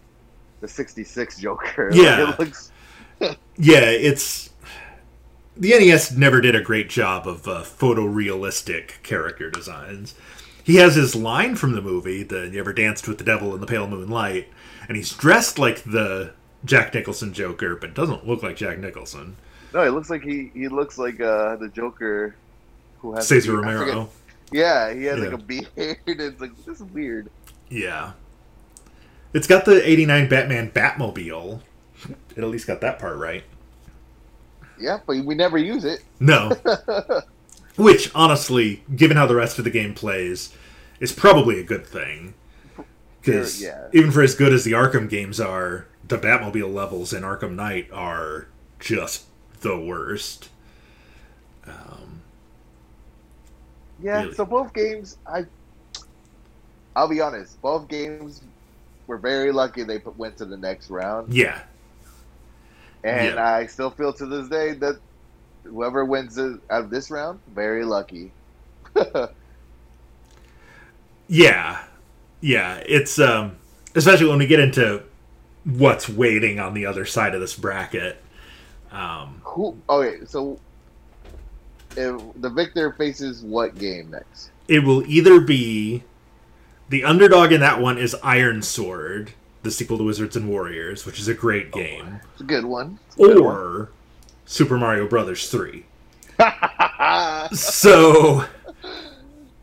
the 0.60 0.68
'66 0.68 1.38
Joker. 1.38 1.90
Like, 1.96 2.00
Yeah. 2.00 2.30
it 2.32 2.38
looks. 2.38 2.72
yeah 3.56 3.80
it's 3.80 4.50
the 5.56 5.70
nes 5.70 6.12
never 6.12 6.42
did 6.42 6.54
a 6.54 6.60
great 6.60 6.90
job 6.90 7.26
of 7.26 7.48
uh, 7.48 7.62
photorealistic 7.62 9.02
character 9.02 9.50
designs 9.50 10.14
he 10.62 10.76
has 10.76 10.96
his 10.96 11.14
line 11.16 11.56
from 11.56 11.72
the 11.72 11.80
movie 11.80 12.22
the 12.22 12.48
you 12.48 12.60
ever 12.60 12.74
danced 12.74 13.08
with 13.08 13.16
the 13.16 13.24
devil 13.24 13.54
in 13.54 13.60
the 13.62 13.66
pale 13.66 13.86
moonlight 13.88 14.48
and 14.86 14.98
he's 14.98 15.12
dressed 15.14 15.58
like 15.58 15.82
the 15.84 16.30
jack 16.66 16.92
nicholson 16.92 17.32
joker 17.32 17.74
but 17.74 17.94
doesn't 17.94 18.26
look 18.26 18.42
like 18.42 18.56
jack 18.56 18.78
nicholson 18.78 19.36
No, 19.76 19.82
it 19.82 19.90
looks 19.90 20.08
like 20.08 20.22
he 20.22 20.50
he 20.54 20.68
looks 20.68 20.96
like 20.96 21.20
uh, 21.20 21.56
the 21.56 21.68
Joker 21.68 22.34
who 23.00 23.14
has 23.14 23.28
cesar 23.28 23.58
a 23.58 23.62
romero 23.62 24.08
Yeah, 24.50 24.94
he 24.94 25.04
has 25.04 25.18
Yeah. 25.18 25.24
like 25.24 25.34
a 25.34 25.38
beard. 25.38 25.68
It's 26.06 26.40
like 26.40 26.56
this 26.64 26.80
is 26.80 26.82
weird. 26.82 27.28
yeah 27.68 28.12
it's 29.34 29.46
got 29.46 29.66
the 29.66 29.86
89 29.86 30.28
batman 30.30 30.70
batmobile 30.70 31.60
it 32.08 32.38
at 32.38 32.44
least 32.44 32.66
got 32.66 32.80
that 32.80 32.98
part 32.98 33.18
right 33.18 33.44
Yeah, 34.80 35.00
but 35.06 35.18
we 35.26 35.34
never 35.34 35.58
use 35.58 35.84
it. 35.84 36.02
no 36.20 36.52
Which, 37.76 38.10
honestly, 38.14 38.82
given 38.94 39.18
how 39.18 39.26
the 39.26 39.34
rest 39.34 39.58
of 39.58 39.64
the 39.64 39.70
game 39.70 39.92
plays, 39.92 40.54
is 40.98 41.12
probably 41.12 41.60
a 41.60 41.62
good 41.62 41.86
thing. 41.86 42.32
Because 43.20 43.60
yeah. 43.62 43.88
even 43.92 44.10
for 44.10 44.22
as 44.22 44.34
good 44.34 44.54
as 44.54 44.64
the 44.64 44.72
Arkham 44.72 45.10
games 45.10 45.38
are, 45.38 45.86
the 46.08 46.16
Batmobile 46.16 46.72
levels 46.72 47.12
in 47.12 47.22
Arkham 47.22 47.54
Knight 47.54 47.90
are 47.92 48.48
just 48.80 49.24
the 49.60 49.78
worst. 49.78 50.50
Um, 51.66 52.22
Yeah, 53.98 54.24
Really. 54.24 54.32
so 54.32 54.44
both 54.44 54.72
games, 54.74 55.16
I, 55.26 55.46
I'll 56.96 57.08
be 57.08 57.20
honest, 57.20 57.60
both 57.60 57.88
games 57.88 58.42
were 59.08 59.18
very 59.18 59.52
lucky 59.52 59.84
they 59.84 59.98
put, 60.00 60.16
went 60.16 60.38
to 60.38 60.46
the 60.46 60.56
next 60.58 60.90
round, 60.90 61.28
yeah, 61.28 61.62
and 63.04 63.38
Yeah. 63.38 63.38
I 63.38 63.66
still 63.66 63.90
feel 63.90 64.12
to 64.14 64.26
this 64.26 64.48
day 64.48 64.74
that 64.74 65.00
whoever 65.64 66.04
wins 66.04 66.38
out 66.38 66.60
of 66.70 66.90
this 66.90 67.10
round, 67.10 67.40
very 67.46 67.84
lucky. 67.84 68.34
yeah, 71.28 71.84
yeah. 72.40 72.82
It's 72.86 73.18
um, 73.18 73.56
especially 73.94 74.28
when 74.28 74.38
we 74.38 74.46
get 74.46 74.60
into 74.60 75.04
what's 75.64 76.08
waiting 76.08 76.60
on 76.60 76.74
the 76.74 76.86
other 76.86 77.04
side 77.04 77.34
of 77.34 77.40
this 77.40 77.56
bracket. 77.56 78.22
Um, 78.92 79.40
Who? 79.44 79.76
Okay, 79.88 80.24
so 80.26 80.58
if 81.96 82.20
the 82.36 82.50
victor 82.50 82.92
faces 82.92 83.42
what 83.42 83.76
game 83.78 84.10
next? 84.10 84.50
it 84.68 84.82
will 84.84 85.06
either 85.06 85.40
be 85.40 86.02
the 86.88 87.04
underdog 87.04 87.52
in 87.52 87.60
that 87.60 87.80
one 87.80 87.98
is 87.98 88.16
Iron 88.22 88.62
Sword, 88.62 89.32
the 89.62 89.70
sequel 89.70 89.98
to 89.98 90.04
Wizards 90.04 90.36
and 90.36 90.48
Warriors, 90.48 91.06
which 91.06 91.18
is 91.20 91.28
a 91.28 91.34
great 91.34 91.70
game, 91.72 92.20
It's 92.32 92.40
a 92.40 92.44
good 92.44 92.64
one. 92.64 92.98
A 93.14 93.16
good 93.16 93.38
one. 93.40 93.54
or 93.54 93.90
Super 94.44 94.76
Mario 94.78 95.06
Brothers 95.08 95.48
3. 95.50 95.84
So, 97.52 98.44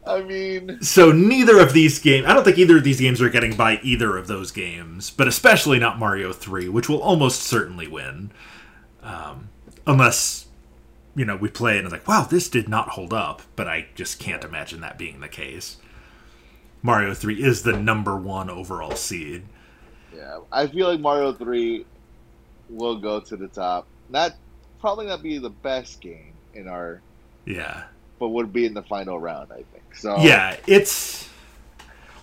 I 0.08 0.22
mean, 0.22 0.82
so 0.82 1.12
neither 1.12 1.60
of 1.60 1.74
these 1.74 2.00
games, 2.00 2.26
I 2.28 2.34
don't 2.34 2.44
think 2.46 2.58
either 2.58 2.78
of 2.78 2.84
these 2.86 3.00
games 3.02 3.22
are 3.22 3.30
getting 3.30 3.56
by 3.56 3.80
either 3.84 4.16
of 4.18 4.28
those 4.28 4.52
games, 4.52 5.10
but 5.10 5.28
especially 5.28 5.80
not 5.80 6.00
Mario 6.00 6.32
3, 6.32 6.70
which 6.70 6.88
will 6.88 7.02
almost 7.02 7.42
certainly 7.42 7.88
win. 7.88 8.32
Um, 9.04 9.50
unless, 9.86 10.48
you 11.16 11.26
know, 11.26 11.36
we 11.36 11.50
play 11.50 11.76
it 11.76 11.80
and 11.80 11.88
it's 11.88 11.92
like, 11.94 12.08
wow, 12.08 12.24
this 12.24 12.48
did 12.50 12.70
not 12.70 12.90
hold 12.90 13.14
up, 13.14 13.42
but 13.56 13.68
I 13.68 13.88
just 13.96 14.18
can't 14.20 14.44
imagine 14.44 14.82
that 14.82 14.98
being 14.98 15.20
the 15.20 15.28
case. 15.28 15.78
Mario 16.82 17.14
3 17.14 17.42
is 17.44 17.64
the 17.64 17.74
number 17.78 18.16
one 18.18 18.50
overall 18.50 18.96
seed. 18.96 19.44
yeah, 20.16 20.40
I 20.52 20.68
feel 20.68 20.88
like 20.90 21.00
Mario 21.00 21.34
Three 21.34 21.86
will 22.70 22.98
go 22.98 23.20
to 23.20 23.36
the 23.38 23.48
top. 23.48 23.88
Not 24.10 24.36
probably 24.80 25.06
not 25.08 25.22
be 25.24 25.38
the 25.38 25.50
best 25.50 26.02
game 26.02 26.34
in 26.54 26.68
our, 26.68 27.02
Yeah. 27.46 27.84
but 28.20 28.30
would 28.30 28.52
be 28.54 28.66
in 28.66 28.74
the 28.74 28.84
final 28.84 29.20
round. 29.20 29.52
I 29.52 29.64
think 29.72 29.96
so. 29.96 30.18
Yeah, 30.18 30.58
it's 30.68 31.30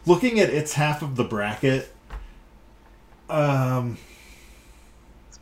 looking 0.07 0.41
at 0.41 0.51
its 0.51 0.75
half 0.75 1.03
of 1.03 1.17
the 1.17 1.25
bracket. 1.25 1.93
Um, 3.29 3.97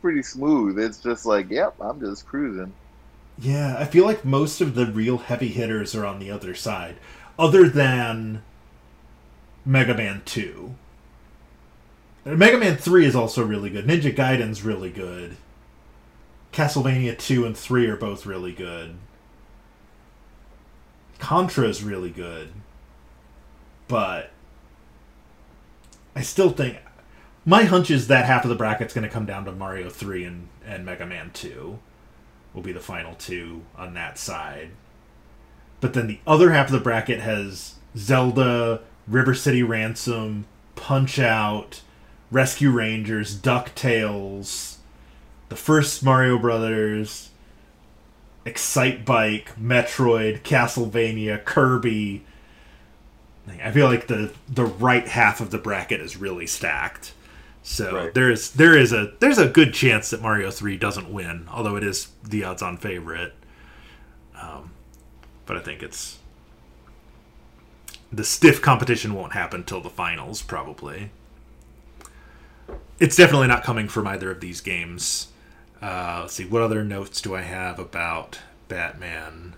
pretty 0.01 0.23
smooth. 0.23 0.79
It's 0.79 0.97
just 0.99 1.25
like, 1.25 1.49
yep, 1.49 1.75
I'm 1.79 1.99
just 1.99 2.25
cruising. 2.25 2.73
yeah, 3.37 3.75
I 3.79 3.85
feel 3.85 4.05
like 4.05 4.25
most 4.25 4.61
of 4.61 4.75
the 4.75 4.85
real 4.87 5.17
heavy 5.19 5.49
hitters 5.49 5.95
are 5.95 6.05
on 6.05 6.19
the 6.19 6.31
other 6.31 6.53
side, 6.55 6.97
other 7.37 7.69
than 7.69 8.43
Mega 9.65 9.95
Man 9.95 10.21
Two. 10.25 10.75
Uh, 12.25 12.31
Mega 12.35 12.57
Man 12.57 12.75
Three 12.77 13.05
is 13.05 13.15
also 13.15 13.43
really 13.45 13.69
good. 13.69 13.85
Ninja 13.85 14.13
Gaiden's 14.15 14.63
really 14.63 14.91
good. 14.91 15.37
Castlevania 16.51 17.17
Two 17.17 17.45
and 17.45 17.55
Three 17.57 17.87
are 17.87 17.95
both 17.95 18.25
really 18.25 18.51
good. 18.51 18.95
Contra 21.19 21.67
is 21.67 21.83
really 21.83 22.09
good, 22.09 22.49
but 23.87 24.31
I 26.15 26.21
still 26.21 26.49
think 26.49 26.77
my 27.45 27.63
hunch 27.63 27.89
is 27.89 28.07
that 28.07 28.25
half 28.25 28.43
of 28.43 28.49
the 28.49 28.55
bracket's 28.55 28.93
going 28.93 29.07
to 29.07 29.13
come 29.13 29.25
down 29.25 29.45
to 29.45 29.51
Mario 29.51 29.89
Three 29.89 30.23
and 30.23 30.47
and 30.65 30.85
Mega 30.85 31.05
Man 31.05 31.31
Two 31.33 31.79
will 32.53 32.61
be 32.61 32.71
the 32.71 32.79
final 32.79 33.15
two 33.15 33.63
on 33.77 33.93
that 33.93 34.17
side. 34.17 34.71
But 35.81 35.93
then 35.93 36.07
the 36.07 36.19
other 36.27 36.51
half 36.51 36.67
of 36.67 36.73
the 36.73 36.79
bracket 36.79 37.21
has 37.21 37.75
Zelda, 37.95 38.81
River 39.07 39.33
City 39.33 39.63
Ransom, 39.63 40.45
Punch 40.75 41.19
Out, 41.19 41.81
Rescue 42.31 42.71
Rangers, 42.71 43.39
DuckTales, 43.39 44.77
the 45.49 45.55
first 45.55 46.03
Mario 46.03 46.37
Brothers, 46.37 47.29
Excite 48.45 49.05
Bike, 49.05 49.55
Metroid, 49.59 50.41
Castlevania, 50.41 51.43
Kirby. 51.43 52.23
I 53.63 53.71
feel 53.71 53.87
like 53.87 54.07
the 54.07 54.31
the 54.47 54.65
right 54.65 55.07
half 55.07 55.41
of 55.41 55.51
the 55.51 55.57
bracket 55.57 56.01
is 56.01 56.17
really 56.17 56.45
stacked. 56.45 57.13
So 57.63 57.95
Right. 57.95 58.13
there 58.13 58.31
is 58.31 58.51
there 58.51 58.77
is 58.77 58.91
a 58.93 59.13
there's 59.19 59.37
a 59.37 59.47
good 59.47 59.73
chance 59.73 60.09
that 60.09 60.21
Mario 60.21 60.49
Three 60.51 60.77
doesn't 60.77 61.11
win, 61.11 61.47
although 61.51 61.75
it 61.75 61.83
is 61.83 62.09
the 62.23 62.43
odds-on 62.43 62.77
favorite. 62.77 63.33
Um, 64.39 64.71
but 65.45 65.57
I 65.57 65.59
think 65.59 65.83
it's 65.83 66.17
the 68.11 68.23
stiff 68.23 68.61
competition 68.61 69.13
won't 69.13 69.33
happen 69.33 69.63
till 69.63 69.81
the 69.81 69.89
finals, 69.89 70.41
probably. 70.41 71.11
It's 72.99 73.15
definitely 73.15 73.47
not 73.47 73.63
coming 73.63 73.87
from 73.87 74.07
either 74.07 74.31
of 74.31 74.41
these 74.41 74.61
games. 74.61 75.27
Uh, 75.81 76.19
let's 76.21 76.33
see, 76.33 76.45
what 76.45 76.61
other 76.61 76.83
notes 76.83 77.21
do 77.21 77.35
I 77.35 77.41
have 77.41 77.79
about 77.79 78.39
Batman? 78.67 79.55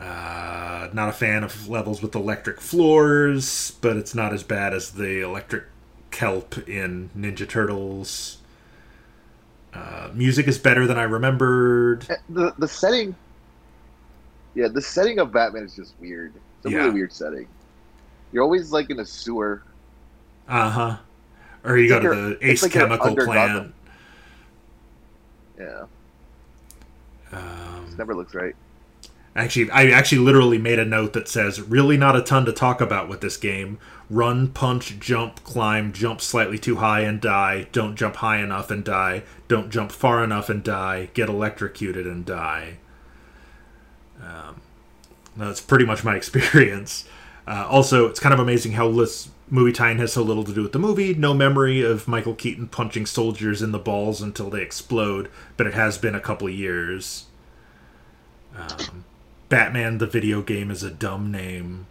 Uh, 0.00 0.88
not 0.92 1.08
a 1.08 1.12
fan 1.12 1.42
of 1.42 1.68
levels 1.68 2.00
with 2.02 2.14
electric 2.14 2.60
floors, 2.60 3.72
but 3.80 3.96
it's 3.96 4.14
not 4.14 4.32
as 4.32 4.42
bad 4.42 4.72
as 4.74 4.92
the 4.92 5.20
electric 5.22 5.64
kelp 6.20 6.66
in 6.66 7.10
Ninja 7.16 7.46
Turtles. 7.46 8.38
Uh, 9.74 10.08
music 10.14 10.48
is 10.48 10.58
better 10.58 10.86
than 10.86 10.96
I 10.96 11.02
remembered. 11.02 12.06
Eh, 12.08 12.16
The 12.30 12.54
the 12.56 12.66
setting, 12.66 13.14
yeah, 14.54 14.68
the 14.68 14.80
setting 14.80 15.18
of 15.18 15.30
Batman 15.30 15.64
is 15.64 15.76
just 15.76 15.94
weird. 16.00 16.32
It's 16.56 16.66
a 16.66 16.70
Yeah. 16.70 16.78
really 16.78 16.90
weird 16.92 17.12
setting. 17.12 17.46
You're 18.32 18.42
always 18.42 18.72
like 18.72 18.88
in 18.88 18.98
a 19.00 19.04
sewer. 19.04 19.62
Uh 20.48 20.70
huh. 20.70 20.96
Or 21.64 21.76
you 21.76 21.88
go 21.88 21.96
It's 21.96 22.04
to 22.04 22.08
like 22.08 22.40
the 22.40 22.46
Ace 22.50 22.62
like 22.62 22.72
Chemical 22.72 23.14
plant. 23.16 23.74
Yeah, 25.58 25.84
Um, 27.32 27.94
never 27.98 28.14
looks 28.14 28.34
right. 28.34 28.54
Actually, 29.36 29.70
I 29.70 29.90
actually 29.90 30.18
literally 30.18 30.56
made 30.56 30.78
a 30.78 30.84
note 30.84 31.12
that 31.12 31.28
says, 31.28 31.60
"Really, 31.60 31.98
not 31.98 32.16
a 32.16 32.22
ton 32.22 32.46
to 32.46 32.52
talk 32.52 32.80
about 32.80 33.06
with 33.08 33.20
this 33.20 33.36
game. 33.36 33.78
Run, 34.08 34.48
punch, 34.48 34.98
jump, 34.98 35.44
climb, 35.44 35.92
jump 35.92 36.22
slightly 36.22 36.58
too 36.58 36.76
high 36.76 37.00
and 37.00 37.20
die. 37.20 37.66
Don't 37.70 37.96
jump 37.96 38.16
high 38.16 38.38
enough 38.38 38.70
and 38.70 38.82
die. 38.82 39.24
Don't 39.46 39.70
jump 39.70 39.92
far 39.92 40.24
enough 40.24 40.48
and 40.48 40.62
die. 40.64 41.10
Get 41.12 41.28
electrocuted 41.28 42.06
and 42.06 42.24
die." 42.24 42.78
Um, 44.22 44.62
that's 45.36 45.60
pretty 45.60 45.84
much 45.84 46.02
my 46.02 46.16
experience. 46.22 47.04
Uh, 47.46 47.66
also, 47.68 48.06
it's 48.06 48.18
kind 48.18 48.32
of 48.32 48.40
amazing 48.40 48.72
how 48.72 48.90
this 48.90 49.28
movie 49.48 49.72
tie-in 49.72 49.98
has 49.98 50.14
so 50.14 50.22
little 50.22 50.44
to 50.44 50.54
do 50.54 50.62
with 50.62 50.72
the 50.72 50.78
movie. 50.78 51.14
No 51.14 51.34
memory 51.34 51.82
of 51.82 52.08
Michael 52.08 52.34
Keaton 52.34 52.68
punching 52.68 53.06
soldiers 53.06 53.62
in 53.62 53.72
the 53.72 53.78
balls 53.78 54.22
until 54.22 54.50
they 54.50 54.62
explode, 54.62 55.30
but 55.56 55.66
it 55.66 55.74
has 55.74 55.98
been 55.98 56.14
a 56.14 56.20
couple 56.20 56.48
years. 56.48 57.26
Um, 58.56 59.04
Batman 59.48 59.98
the 59.98 60.06
video 60.06 60.42
game 60.42 60.70
is 60.70 60.82
a 60.82 60.90
dumb 60.90 61.30
name. 61.30 61.86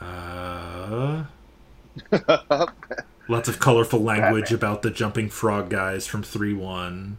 Uh, 0.00 1.24
lots 3.28 3.48
of 3.48 3.58
colorful 3.58 4.00
language 4.00 4.50
Batman. 4.50 4.58
about 4.58 4.82
the 4.82 4.90
jumping 4.90 5.28
frog 5.28 5.70
guys 5.70 6.06
from 6.06 6.22
3 6.22 6.54
1. 6.54 7.18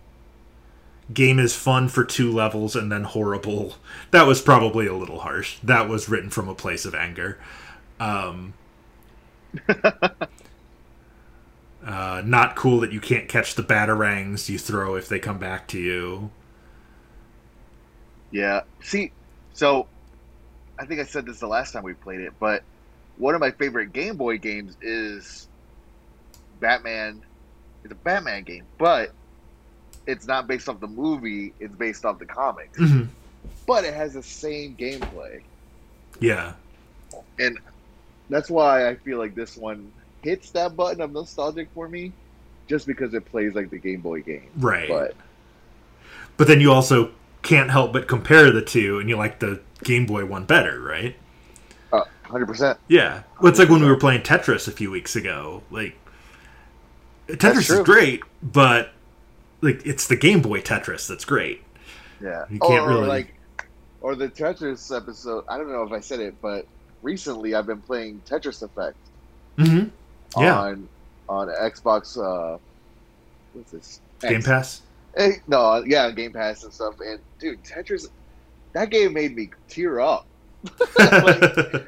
Game 1.14 1.40
is 1.40 1.56
fun 1.56 1.88
for 1.88 2.04
two 2.04 2.30
levels 2.32 2.76
and 2.76 2.92
then 2.92 3.06
horrible. 3.06 3.76
That 4.12 4.28
was 4.28 4.42
probably 4.42 4.88
a 4.88 4.94
little 4.94 5.22
harsh. 5.22 5.58
That 5.64 5.88
was 5.88 6.10
written 6.10 6.30
from 6.30 6.50
a 6.50 6.56
place 6.56 6.84
of 6.84 6.94
anger. 6.94 7.40
Um, 8.00 8.54
uh, 11.86 12.22
not 12.26 12.58
cool 12.58 12.82
that 12.82 12.92
you 12.92 13.00
can't 13.00 13.30
catch 13.30 13.56
the 13.56 13.64
batarangs 13.64 14.50
you 14.50 14.60
throw 14.60 14.96
if 14.96 15.08
they 15.08 15.20
come 15.20 15.38
back 15.38 15.68
to 15.70 15.80
you. 15.80 16.32
Yeah. 18.32 18.62
See, 18.82 19.12
so 19.54 19.88
I 20.80 20.86
think 20.86 21.00
I 21.00 21.06
said 21.06 21.26
this 21.26 21.40
the 21.40 21.48
last 21.48 21.72
time 21.74 21.84
we 21.84 21.94
played 21.94 22.20
it, 22.22 22.34
but 22.40 22.64
one 23.18 23.34
of 23.36 23.42
my 23.42 23.52
favorite 23.52 23.94
Game 23.94 24.16
Boy 24.18 24.38
games 24.38 24.76
is 24.82 25.48
Batman. 26.60 27.22
It's 27.84 27.92
a 27.92 27.96
Batman 27.96 28.44
game, 28.44 28.66
but 28.78 29.12
it's 30.06 30.28
not 30.28 30.48
based 30.48 30.70
off 30.70 30.80
the 30.80 30.88
movie. 30.88 31.54
It's 31.60 31.76
based 31.76 32.06
off 32.06 32.20
the 32.20 32.26
comics, 32.26 32.80
Mhm. 32.80 33.08
but 33.66 33.84
it 33.86 33.94
has 33.94 34.14
the 34.14 34.24
same 34.24 34.76
gameplay. 34.76 35.42
Yeah. 36.20 36.54
and 37.40 37.58
that's 38.30 38.50
why 38.50 38.88
I 38.90 38.96
feel 38.96 39.18
like 39.18 39.34
this 39.36 39.56
one 39.56 39.92
hits 40.24 40.52
that 40.52 40.76
button 40.76 41.00
of 41.02 41.12
nostalgic 41.14 41.70
for 41.74 41.88
me, 41.88 42.12
just 42.68 42.86
because 42.86 43.14
it 43.14 43.26
plays 43.26 43.54
like 43.56 43.70
the 43.70 43.78
Game 43.78 44.02
Boy 44.02 44.22
game. 44.22 44.50
Right. 44.58 44.90
But 44.90 45.16
But 46.36 46.48
then 46.48 46.60
you 46.60 46.72
also 46.72 47.12
can't 47.48 47.72
help 47.72 47.94
but 47.94 48.08
compare 48.08 48.52
the 48.52 48.62
two, 48.62 49.00
and 49.00 49.10
you 49.10 49.16
like 49.18 49.40
the 49.40 49.62
Game 49.84 50.06
Boy 50.06 50.26
one 50.26 50.46
better, 50.46 50.80
right? 50.82 51.16
hundred 52.24 52.46
percent. 52.48 52.78
Yeah, 52.90 53.24
well, 53.40 53.50
it's 53.50 53.58
like 53.58 53.70
when 53.70 53.80
we 53.80 53.88
were 53.88 53.96
playing 53.96 54.22
Tetris 54.22 54.68
a 54.68 54.72
few 54.72 54.92
weeks 54.92 55.16
ago. 55.16 55.64
Like 55.72 55.96
Tetris 57.30 57.70
is 57.72 57.80
great, 57.86 58.22
but 58.44 58.90
like 59.62 59.86
it's 59.86 60.08
the 60.08 60.18
Game 60.18 60.42
Boy 60.42 60.60
Tetris 60.60 61.08
that's 61.08 61.24
great. 61.24 61.64
Yeah, 62.22 62.44
You 62.50 62.60
can't 62.60 62.84
or 62.84 62.90
really- 62.90 63.08
like, 63.08 63.34
or 64.02 64.16
the 64.16 64.28
Tetris 64.28 64.96
episode. 64.96 65.46
I 65.48 65.58
don't 65.58 65.72
know 65.72 65.84
if 65.84 65.92
I 65.94 66.02
said 66.02 66.20
it, 66.20 66.36
but 66.42 66.66
recently 67.02 67.56
I've 67.56 67.66
been 67.68 67.82
playing 67.82 68.22
Tetris 68.28 68.62
Effect 68.62 68.98
Mm-hmm. 69.58 70.42
Yeah, 70.42 70.60
on 70.60 70.90
on 71.30 71.48
Xbox. 71.48 72.18
Uh, 72.18 72.58
what's 73.54 73.72
this? 73.72 74.02
Game 74.20 74.36
X. 74.36 74.46
Pass. 74.46 74.82
Eh, 75.18 75.34
no, 75.48 75.84
yeah, 75.86 76.12
Game 76.12 76.32
Pass 76.32 76.64
and 76.64 76.72
stuff. 76.72 76.96
And 77.00 77.20
dude, 77.40 77.64
Tetris, 77.64 78.08
that 78.74 78.90
game 78.90 79.14
made 79.14 79.36
me 79.36 79.50
tear 79.68 80.00
up. 80.00 80.28
like, 81.00 81.88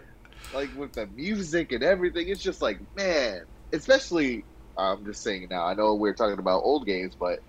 like 0.54 0.76
with 0.76 0.94
the 0.94 1.08
music 1.16 1.72
and 1.72 1.84
everything, 1.84 2.28
it's 2.28 2.42
just 2.42 2.62
like 2.62 2.80
man. 2.96 3.44
Especially, 3.72 4.44
I'm 4.76 5.06
just 5.06 5.22
saying 5.22 5.48
now. 5.52 5.64
I 5.64 5.76
know 5.76 5.94
we're 5.94 6.16
talking 6.16 6.40
about 6.40 6.64
old 6.64 6.88
games, 6.88 7.14
but 7.14 7.40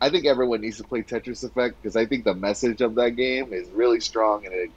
I 0.00 0.08
think 0.10 0.26
everyone 0.26 0.62
needs 0.62 0.78
to 0.78 0.84
play 0.84 1.02
Tetris 1.02 1.44
Effect 1.44 1.80
because 1.80 1.96
I 1.96 2.06
think 2.06 2.24
the 2.24 2.34
message 2.34 2.80
of 2.80 2.94
that 2.96 3.10
game 3.10 3.52
is 3.52 3.68
really 3.70 4.00
strong 4.00 4.44
and 4.46 4.54
it 4.54 4.70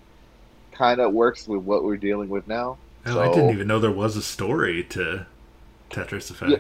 kind 0.71 0.99
of 0.99 1.13
works 1.13 1.47
with 1.47 1.61
what 1.61 1.83
we're 1.83 1.97
dealing 1.97 2.29
with 2.29 2.47
now. 2.47 2.77
oh, 3.05 3.19
I 3.19 3.33
didn't 3.33 3.51
even 3.51 3.67
know 3.67 3.79
there 3.79 3.91
was 3.91 4.15
a 4.15 4.21
story 4.21 4.83
to 4.85 5.25
Tetris 5.89 6.29
Effect. 6.29 6.51
Yeah. 6.51 6.57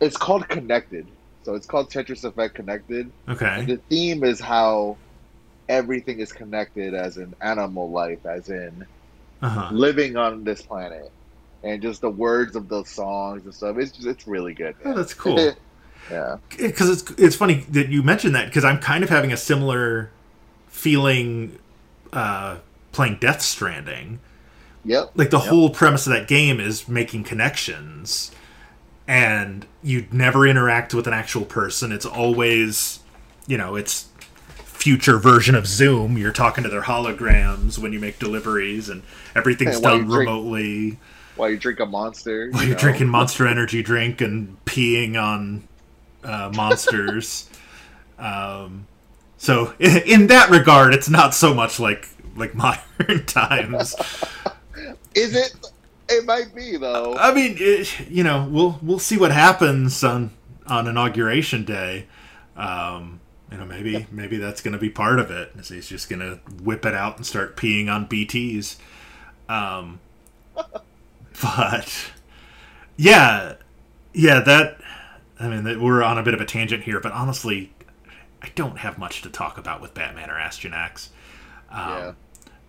It's 0.00 0.16
called 0.16 0.48
Connected, 0.48 1.06
so 1.44 1.54
it's 1.54 1.66
called 1.66 1.90
Tetris 1.90 2.24
Effect 2.24 2.54
Connected. 2.54 3.12
And 3.56 3.66
Okay. 3.66 3.68
the 3.68 3.78
theme 3.90 4.24
is 4.24 4.40
how 4.40 5.00
everything 5.68 6.20
is 6.20 6.32
connected 6.32 6.94
as 6.94 7.16
in 7.18 7.34
animal 7.42 7.92
life, 7.92 8.20
as 8.26 8.48
in 8.48 8.86
Uh 9.42 9.48
huh. 9.48 9.72
living 9.72 10.16
on 10.16 10.44
this 10.44 10.62
planet, 10.62 11.08
and 11.62 11.82
just 11.82 12.00
the 12.02 12.10
words 12.10 12.56
of 12.56 12.68
those 12.68 12.90
songs 12.90 13.44
and 13.44 13.54
stuff. 13.54 13.78
It's 13.78 13.92
just, 13.92 14.08
it's 14.08 14.26
really 14.26 14.54
good. 14.54 14.76
Oh, 14.84 14.94
that's 14.94 15.14
cool. 15.14 15.56
yeah, 16.10 16.36
because 16.56 16.90
it's 16.90 17.10
it's 17.18 17.36
funny 17.36 17.64
that 17.70 17.88
you 17.88 18.02
mentioned 18.02 18.34
that 18.34 18.46
because 18.46 18.64
I'm 18.64 18.78
kind 18.78 19.02
of 19.04 19.10
having 19.10 19.32
a 19.32 19.36
similar 19.36 20.10
feeling 20.68 21.58
uh, 22.12 22.58
playing 22.92 23.16
Death 23.20 23.42
Stranding. 23.42 24.20
yep, 24.84 25.10
Like 25.16 25.30
the 25.30 25.38
Yep. 25.38 25.48
whole 25.48 25.70
premise 25.70 26.06
of 26.06 26.12
that 26.12 26.28
game 26.28 26.60
is 26.60 26.88
making 26.88 27.24
connections, 27.24 28.32
and 29.06 29.66
you 29.82 30.06
never 30.10 30.46
interact 30.46 30.94
with 30.94 31.06
an 31.06 31.12
actual 31.14 31.44
person. 31.44 31.92
It's 31.92 32.06
always, 32.06 33.00
you 33.46 33.58
know, 33.58 33.76
it's 33.76 34.08
future 34.64 35.18
version 35.18 35.54
of 35.54 35.66
Zoom. 35.66 36.16
You're 36.18 36.32
talking 36.32 36.64
to 36.64 36.70
their 36.70 36.82
holograms 36.82 37.78
when 37.78 37.92
you 37.92 38.00
make 38.00 38.18
deliveries, 38.18 38.88
and 38.88 39.02
everything's 39.34 39.76
And 39.76 39.82
done 39.82 39.98
you 40.00 40.04
drink- 40.06 40.28
remotely. 40.28 40.98
while 41.36 41.50
you 41.50 41.56
drink 41.58 41.80
a 41.80 41.86
monster, 41.86 42.50
While 42.50 42.62
you 42.62 42.68
you're 42.68 42.76
know. 42.76 42.80
drinking 42.80 43.08
Monster 43.18 43.46
Energy 43.46 43.82
drink 43.82 44.20
and 44.20 44.56
peeing 44.64 45.20
on 45.22 45.66
uh, 46.22 46.50
monsters. 46.54 47.48
um, 48.18 48.86
so 49.36 49.74
in, 49.78 49.96
in 50.06 50.26
that 50.28 50.48
regard, 50.50 50.94
it's 50.94 51.08
not 51.10 51.34
so 51.34 51.52
much 51.52 51.78
like 51.78 52.08
like 52.36 52.54
modern 52.54 53.24
times. 53.26 53.94
Is 55.14 55.34
it? 55.36 55.54
It 56.08 56.24
might 56.24 56.54
be 56.54 56.76
though. 56.76 57.16
I 57.16 57.32
mean, 57.32 57.56
it, 57.58 58.08
you 58.08 58.22
know, 58.22 58.46
we'll 58.50 58.78
we'll 58.82 58.98
see 58.98 59.16
what 59.16 59.30
happens 59.30 60.02
on 60.04 60.30
on 60.66 60.86
inauguration 60.86 61.64
day. 61.64 62.06
Um, 62.56 63.20
you 63.50 63.58
know, 63.58 63.64
maybe 63.64 64.06
maybe 64.10 64.36
that's 64.36 64.60
going 64.60 64.72
to 64.72 64.78
be 64.78 64.90
part 64.90 65.18
of 65.18 65.30
it. 65.30 65.52
is 65.58 65.68
He's 65.68 65.88
just 65.88 66.08
going 66.08 66.20
to 66.20 66.40
whip 66.62 66.84
it 66.84 66.94
out 66.94 67.16
and 67.16 67.26
start 67.26 67.56
peeing 67.56 67.88
on 67.88 68.06
BTS. 68.06 68.76
Um, 69.48 70.00
but 71.42 72.12
yeah, 72.96 73.54
yeah, 74.12 74.40
that. 74.40 74.80
I 75.40 75.48
mean, 75.48 75.64
that 75.64 75.80
we're 75.80 76.02
on 76.02 76.16
a 76.16 76.22
bit 76.22 76.32
of 76.32 76.40
a 76.40 76.44
tangent 76.44 76.84
here, 76.84 77.00
but 77.00 77.10
honestly, 77.10 77.72
I 78.40 78.50
don't 78.54 78.78
have 78.78 78.98
much 78.98 79.22
to 79.22 79.30
talk 79.30 79.58
about 79.58 79.80
with 79.80 79.94
Batman 79.94 80.30
or 80.30 80.34
Astyanax. 80.34 81.08
Um, 81.70 81.90
yeah, 81.90 82.12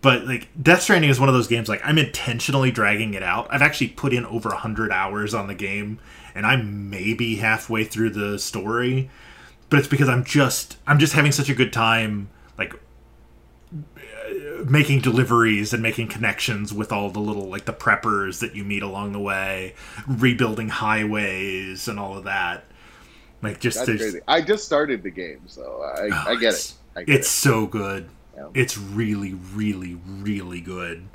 but 0.06 0.24
like 0.24 0.46
Death 0.62 0.82
Stranding 0.82 1.10
is 1.10 1.18
one 1.18 1.28
of 1.28 1.34
those 1.34 1.48
games 1.48 1.68
like 1.68 1.80
I'm 1.82 1.98
intentionally 1.98 2.70
dragging 2.70 3.14
it 3.14 3.24
out. 3.24 3.48
I've 3.50 3.60
actually 3.60 3.88
put 3.88 4.14
in 4.14 4.24
over 4.26 4.50
100 4.50 4.92
hours 4.92 5.34
on 5.34 5.48
the 5.48 5.54
game 5.54 5.98
and 6.32 6.46
I'm 6.46 6.88
maybe 6.90 7.34
halfway 7.34 7.82
through 7.82 8.10
the 8.10 8.38
story. 8.38 9.10
But 9.68 9.80
it's 9.80 9.88
because 9.88 10.08
I'm 10.08 10.22
just 10.22 10.76
I'm 10.86 11.00
just 11.00 11.14
having 11.14 11.32
such 11.32 11.48
a 11.48 11.56
good 11.56 11.72
time 11.72 12.28
like 12.56 12.74
making 14.64 15.00
deliveries 15.00 15.72
and 15.72 15.82
making 15.82 16.06
connections 16.06 16.72
with 16.72 16.92
all 16.92 17.10
the 17.10 17.18
little 17.18 17.48
like 17.48 17.64
the 17.64 17.72
preppers 17.72 18.38
that 18.38 18.54
you 18.54 18.62
meet 18.62 18.84
along 18.84 19.10
the 19.10 19.18
way, 19.18 19.74
rebuilding 20.06 20.68
highways 20.68 21.88
and 21.88 21.98
all 21.98 22.16
of 22.16 22.22
that. 22.22 22.62
Like 23.42 23.58
just 23.58 23.84
that's 23.84 23.98
crazy. 23.98 24.20
I 24.28 24.40
just 24.40 24.64
started 24.64 25.02
the 25.02 25.10
game, 25.10 25.40
so 25.46 25.82
I, 25.82 26.10
Oh, 26.12 26.24
I 26.28 26.36
get 26.36 26.54
it. 26.54 26.74
I 26.94 27.02
get 27.02 27.16
it's 27.16 27.28
so 27.28 27.66
good. 27.66 28.08
Yeah. 28.36 28.48
It's 28.54 28.78
really, 28.78 29.34
really, 29.34 29.94
really 30.06 30.60
good. 30.60 31.08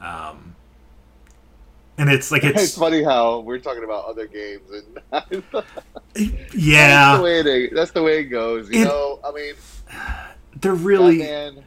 Um, 0.00 0.56
and 1.98 2.10
it's 2.10 2.30
like. 2.30 2.44
It's 2.44 2.62
it's 2.62 2.76
funny 2.76 3.02
how 3.02 3.40
we're 3.40 3.58
talking 3.58 3.84
about 3.84 4.04
other 4.06 4.26
games, 4.26 4.70
and 4.70 4.98
that's 5.10 5.28
the 5.52 5.64
yeah, 6.54 7.20
way 7.20 7.40
it. 7.40 7.74
That's 7.74 7.92
the 7.92 8.02
way 8.02 8.20
it 8.20 8.24
goes. 8.24 8.70
You 8.70 8.80
It- 8.82 8.84
know, 8.84 9.20
I 9.24 9.32
mean, 9.32 9.54
they're 10.54 10.74
really 10.74 11.18
Batman. 11.18 11.64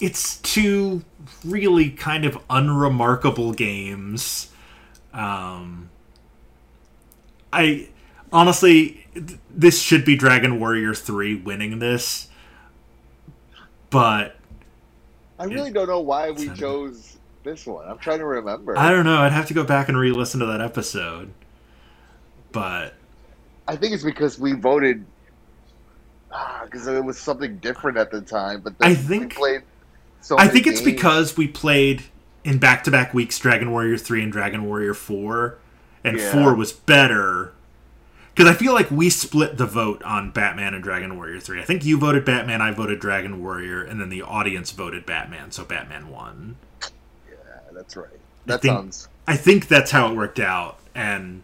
it's 0.00 0.38
two 0.38 1.04
really 1.44 1.90
kind 1.90 2.24
of 2.24 2.38
unremarkable 2.50 3.52
games. 3.52 4.50
Um, 5.12 5.90
I 7.52 7.88
honestly, 8.32 9.06
this 9.50 9.80
should 9.80 10.04
be 10.04 10.16
Dragon 10.16 10.58
Warrior 10.58 10.94
three 10.94 11.34
winning 11.34 11.78
this, 11.78 12.28
but 13.92 14.36
I 15.38 15.44
really 15.44 15.70
don't 15.70 15.86
know 15.86 16.00
why 16.00 16.30
we 16.30 16.48
chose 16.50 17.18
this 17.44 17.66
one. 17.66 17.86
I'm 17.88 17.98
trying 17.98 18.18
to 18.18 18.24
remember. 18.24 18.76
I 18.76 18.90
don't 18.90 19.04
know. 19.04 19.18
I'd 19.18 19.32
have 19.32 19.46
to 19.48 19.54
go 19.54 19.62
back 19.62 19.88
and 19.88 19.96
re-listen 19.96 20.40
to 20.40 20.46
that 20.46 20.60
episode. 20.60 21.30
But 22.50 22.94
I 23.68 23.76
think 23.76 23.94
it's 23.94 24.02
because 24.02 24.38
we 24.38 24.52
voted 24.52 25.04
ah, 26.32 26.62
because 26.64 26.86
it 26.86 27.04
was 27.04 27.18
something 27.18 27.58
different 27.58 27.98
at 27.98 28.10
the 28.10 28.20
time. 28.20 28.60
But 28.62 28.78
then 28.78 28.88
I 28.88 28.90
we 28.92 28.96
think- 28.96 29.34
played. 29.34 29.62
So 30.20 30.38
I 30.38 30.46
think 30.46 30.66
it's 30.68 30.80
because 30.80 31.36
we 31.36 31.48
played 31.48 32.04
in 32.44 32.58
back-to-back 32.58 33.12
weeks 33.12 33.38
Dragon 33.40 33.72
Warrior 33.72 33.98
3 33.98 34.22
and 34.22 34.30
Dragon 34.32 34.64
Warrior 34.64 34.94
4 34.94 35.58
and 36.04 36.16
Yeah. 36.16 36.30
4 36.32 36.54
was 36.54 36.72
better 36.72 37.52
cuz 38.34 38.46
I 38.46 38.54
feel 38.54 38.72
like 38.72 38.90
we 38.90 39.10
split 39.10 39.56
the 39.58 39.66
vote 39.66 40.02
on 40.02 40.30
Batman 40.30 40.74
and 40.74 40.82
Dragon 40.82 41.16
Warrior 41.16 41.40
3. 41.40 41.60
I 41.60 41.64
think 41.64 41.84
you 41.84 41.98
voted 41.98 42.24
Batman, 42.24 42.60
I 42.62 42.70
voted 42.72 43.00
Dragon 43.00 43.42
Warrior 43.42 43.82
and 43.82 44.00
then 44.00 44.08
the 44.08 44.22
audience 44.22 44.70
voted 44.70 45.04
Batman, 45.06 45.50
so 45.52 45.64
Batman 45.64 46.08
won. 46.08 46.56
Yeah, 47.28 47.36
that's 47.72 47.96
right. 47.96 48.08
That 48.46 48.62
think- 48.62 48.72
sounds. 48.74 49.08
I 49.26 49.36
think 49.36 49.68
that's 49.68 49.92
how 49.92 50.10
it 50.10 50.16
worked 50.16 50.40
out 50.40 50.78
and 50.94 51.42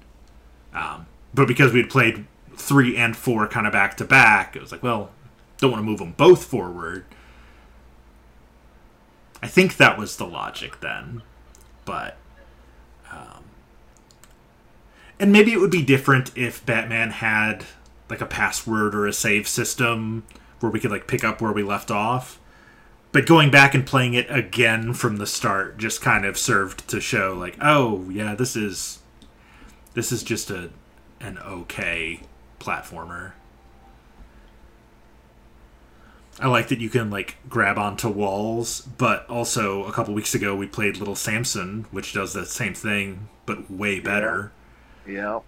um 0.75 1.07
but 1.35 1.47
because 1.47 1.73
we'd 1.73 1.91
played 1.91 2.27
3 2.57 2.97
and 2.97 3.17
4 3.17 3.47
kind 3.49 3.67
of 3.67 3.73
back 3.73 3.97
to 3.99 4.05
back, 4.05 4.57
it 4.57 4.63
was 4.63 4.73
like, 4.73 4.83
well, 4.83 5.11
don't 5.59 5.71
want 5.71 5.81
to 5.83 5.87
move 5.87 5.99
them 5.99 6.13
both 6.17 6.45
forward. 6.45 7.05
I 9.43 9.47
think 9.47 9.77
that 9.77 9.97
was 9.99 10.17
the 10.17 10.27
logic 10.27 10.81
then, 10.81 11.23
but 11.85 12.17
um, 13.13 13.38
and 15.21 15.33
maybe 15.33 15.53
it 15.53 15.61
would 15.61 15.71
be 15.71 15.83
different 15.83 16.37
if 16.37 16.65
Batman 16.65 17.11
had 17.11 17.65
like 18.09 18.21
a 18.21 18.27
password 18.27 18.95
or 18.95 19.07
a 19.07 19.13
save 19.13 19.49
system 19.49 20.25
where 20.61 20.71
we 20.71 20.81
could 20.81 20.91
like 20.91 21.07
pick 21.07 21.25
up 21.25 21.41
where 21.41 21.53
we 21.53 21.63
left 21.63 21.91
off. 21.91 22.39
But 23.11 23.27
going 23.27 23.51
back 23.51 23.75
and 23.75 23.87
playing 23.87 24.15
it 24.15 24.27
again 24.31 24.93
from 24.93 25.17
the 25.17 25.27
start 25.27 25.79
just 25.79 26.03
kind 26.03 26.25
of 26.25 26.39
served 26.39 26.89
to 26.89 27.01
show 27.01 27.35
like, 27.35 27.57
oh 27.61 28.09
yeah, 28.11 28.35
this 28.35 28.55
is 28.55 29.01
this 29.95 30.13
is 30.13 30.23
just 30.23 30.51
a 30.51 30.71
an 31.21 31.39
okay 31.39 32.21
platformer. 32.61 33.33
I 36.41 36.47
like 36.47 36.69
that 36.69 36.79
you 36.79 36.89
can 36.89 37.11
like 37.11 37.37
grab 37.49 37.79
onto 37.79 38.09
walls, 38.09 38.83
but 38.97 39.29
also 39.29 39.85
a 39.85 39.93
couple 39.93 40.15
weeks 40.15 40.35
ago 40.35 40.55
we 40.55 40.69
played 40.69 40.99
Little 40.99 41.17
Samson, 41.17 41.87
which 41.91 42.13
does 42.13 42.33
the 42.33 42.47
same 42.47 42.75
thing 42.75 43.29
but 43.45 43.69
way 43.71 43.99
better. 43.99 44.53
Yeah. 45.09 45.41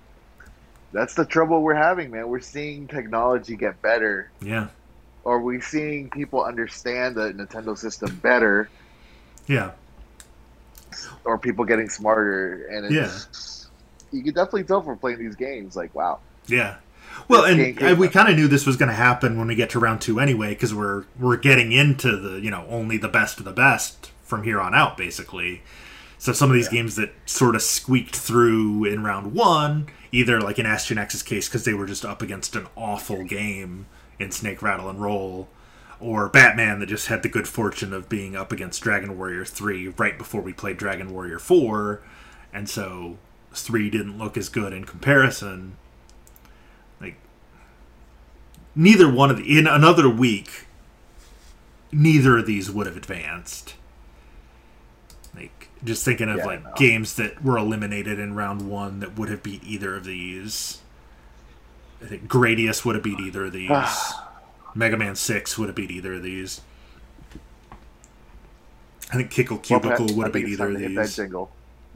That's 0.93 1.15
the 1.15 1.25
trouble 1.25 1.63
we're 1.63 1.75
having, 1.75 2.11
man. 2.11 2.29
We're 2.29 2.41
seeing 2.41 2.89
technology 2.89 3.55
get 3.57 3.81
better, 3.81 4.31
Yeah. 4.41 4.69
or 5.23 5.41
we're 5.41 5.61
seeing 5.61 6.11
people 6.11 6.43
understand 6.43 7.15
the 7.15 7.33
Nintendo 7.33 7.79
system 7.79 8.17
better, 8.17 8.69
Yeah. 9.47 9.71
or 11.25 11.39
people 11.39 11.65
getting 11.65 11.89
smarter. 11.89 12.67
And 12.67 12.87
it's, 12.93 13.69
you 14.11 14.23
can 14.25 14.35
definitely 14.35 14.65
tell 14.65 14.83
from 14.83 14.99
playing 14.99 15.19
these 15.21 15.37
games, 15.37 15.77
like, 15.77 15.95
wow. 15.95 16.19
Yeah. 16.47 16.77
Well, 17.29 17.43
This 17.43 17.77
and 17.81 17.99
we 17.99 18.09
kind 18.09 18.29
of 18.29 18.37
knew 18.37 18.49
this 18.49 18.67
was 18.67 18.77
going 18.77 18.89
to 18.89 18.95
happen 18.95 19.39
when 19.39 19.47
we 19.47 19.55
get 19.55 19.71
to 19.71 19.79
round 19.79 20.01
two 20.01 20.19
anyway, 20.19 20.49
because 20.51 20.75
we're 20.75 21.05
we're 21.19 21.37
getting 21.37 21.71
into 21.73 22.17
the 22.17 22.41
you 22.41 22.51
know 22.51 22.65
only 22.69 22.97
the 22.97 23.09
best 23.09 23.39
of 23.39 23.45
the 23.45 23.53
best 23.53 24.11
from 24.25 24.43
here 24.45 24.61
on 24.61 24.75
out, 24.75 24.97
basically. 24.97 25.63
So 26.21 26.35
some 26.35 26.51
of 26.51 26.55
these 26.55 26.69
games 26.69 26.97
that 26.97 27.15
sort 27.25 27.57
of 27.57 27.63
squeaked 27.63 28.15
through 28.15 28.85
in 28.85 29.03
round 29.03 29.33
one, 29.33 29.87
either 30.13 30.39
like 30.39 30.59
in 30.59 30.67
Astyanax's 30.67 31.23
case 31.23 31.49
because 31.49 31.65
they 31.65 31.73
were 31.73 31.87
just 31.87 32.05
up 32.05 32.21
against 32.21 32.55
an 32.55 32.67
awful 32.77 33.25
game 33.25 33.87
in 34.19 34.31
Snake 34.31 34.61
Rattle 34.61 34.91
and 34.91 35.01
Roll, 35.01 35.49
or 35.99 36.29
Batman 36.29 36.79
that 36.81 36.91
just 36.91 37.07
had 37.07 37.23
the 37.23 37.31
good 37.31 37.49
fortune 37.49 37.95
of 37.95 38.11
being 38.11 38.37
up 38.37 38.53
against 38.53 38.83
Dragon 38.83 39.17
Warrior 39.17 39.47
3 39.47 39.89
right 39.97 40.19
before 40.19 40.43
we 40.43 40.53
played 40.53 40.77
Dragon 40.77 41.11
Warrior 41.11 41.39
4, 41.39 42.03
and 42.53 42.69
so 42.69 43.17
3 43.55 43.89
didn't 43.89 44.19
look 44.19 44.37
as 44.37 44.51
good 44.51 44.75
in 44.75 44.85
comparison. 44.85 45.79
Like, 47.01 47.17
neither 48.75 49.11
one 49.11 49.31
of 49.31 49.39
the, 49.39 49.59
in 49.59 49.67
another 49.67 50.11
week, 50.11 50.67
neither 51.91 52.37
of 52.37 52.45
these 52.45 52.71
would 52.71 52.87
have 52.87 52.99
advanced. 52.99 53.77
Like, 55.81 55.87
just 55.87 56.05
thinking 56.05 56.29
of 56.29 56.39
Yeah, 56.39 56.45
like 56.47 56.65
no. 56.65 56.73
games 56.77 57.15
that 57.17 57.43
were 57.45 57.57
eliminated 57.59 58.19
in 58.19 58.35
round 58.35 58.69
one 58.69 59.01
that 59.01 59.17
would 59.19 59.29
have 59.29 59.43
beat 59.43 59.63
either 59.65 59.97
of 59.97 60.05
these. 60.05 60.79
I 62.03 62.07
think 62.07 62.29
Gradius 62.29 62.85
would 62.85 62.95
have 62.95 63.05
beat 63.05 63.21
either 63.21 63.47
of 63.47 63.53
these. 63.53 63.71
Ah. 63.73 64.27
Mega 64.75 64.97
Man 64.97 65.17
6 65.17 65.59
would 65.59 65.69
have 65.69 65.77
beat 65.77 65.91
either 65.91 66.15
of 66.15 66.23
these. 66.23 66.61
I 69.13 69.17
think 69.17 69.31
Kickle 69.31 69.59
Cubicle 69.59 70.07
Pat, 70.07 70.17
would 70.17 70.25
have 70.25 70.33
beat 70.33 70.49
either 70.49 70.69
of 70.69 70.75
to 70.79 70.89
that 70.95 71.03
these. 71.03 71.17
jingle. 71.17 71.51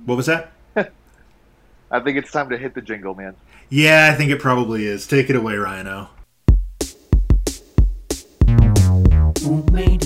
What 0.04 0.16
was 0.16 0.26
that? 0.26 0.50
I 0.76 2.00
think 2.00 2.18
it's 2.18 2.32
time 2.32 2.48
to 2.50 2.58
hit 2.58 2.74
the 2.74 2.82
jingle, 2.82 3.14
man. 3.14 3.36
Yeah, 3.70 4.10
I 4.12 4.16
think 4.16 4.30
it 4.30 4.40
probably 4.40 4.84
is. 4.86 5.06
Take 5.06 5.30
it 5.30 5.36
away, 5.36 5.54
Rhino. 5.56 6.08
Who 9.44 9.62
made 9.72 10.03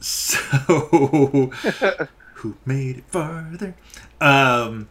So, 0.00 1.50
who 2.34 2.56
made 2.64 2.98
it 2.98 3.04
farther? 3.08 3.74
Um, 4.20 4.88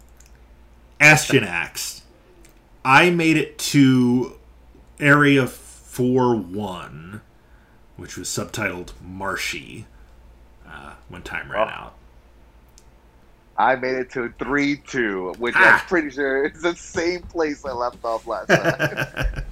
Astyanax. 0.99 2.01
I 2.85 3.09
made 3.09 3.37
it 3.37 3.57
to 3.59 4.33
Area 4.99 5.47
4 5.47 6.35
1, 6.35 7.21
which 7.97 8.17
was 8.17 8.27
subtitled 8.27 8.91
Marshy, 9.01 9.85
uh, 10.67 10.93
when 11.09 11.21
time 11.21 11.51
ran 11.51 11.67
Oh. 11.67 11.71
out. 11.71 11.93
I 13.55 13.75
made 13.75 13.93
it 13.95 14.09
to 14.13 14.33
three 14.39 14.77
two, 14.77 15.33
which 15.37 15.53
Ah. 15.55 15.79
I'm 15.79 15.87
pretty 15.87 16.09
sure 16.09 16.45
is 16.47 16.61
the 16.63 16.75
same 16.75 17.21
place 17.21 17.63
I 17.63 17.71
left 17.71 18.03
off 18.03 18.25
last 18.25 18.47
time. 18.47 19.43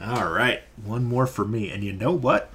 All 0.02 0.28
right, 0.30 0.62
one 0.84 1.04
more 1.04 1.26
for 1.28 1.44
me. 1.44 1.70
And 1.70 1.84
you 1.84 1.92
know 1.92 2.10
what? 2.12 2.50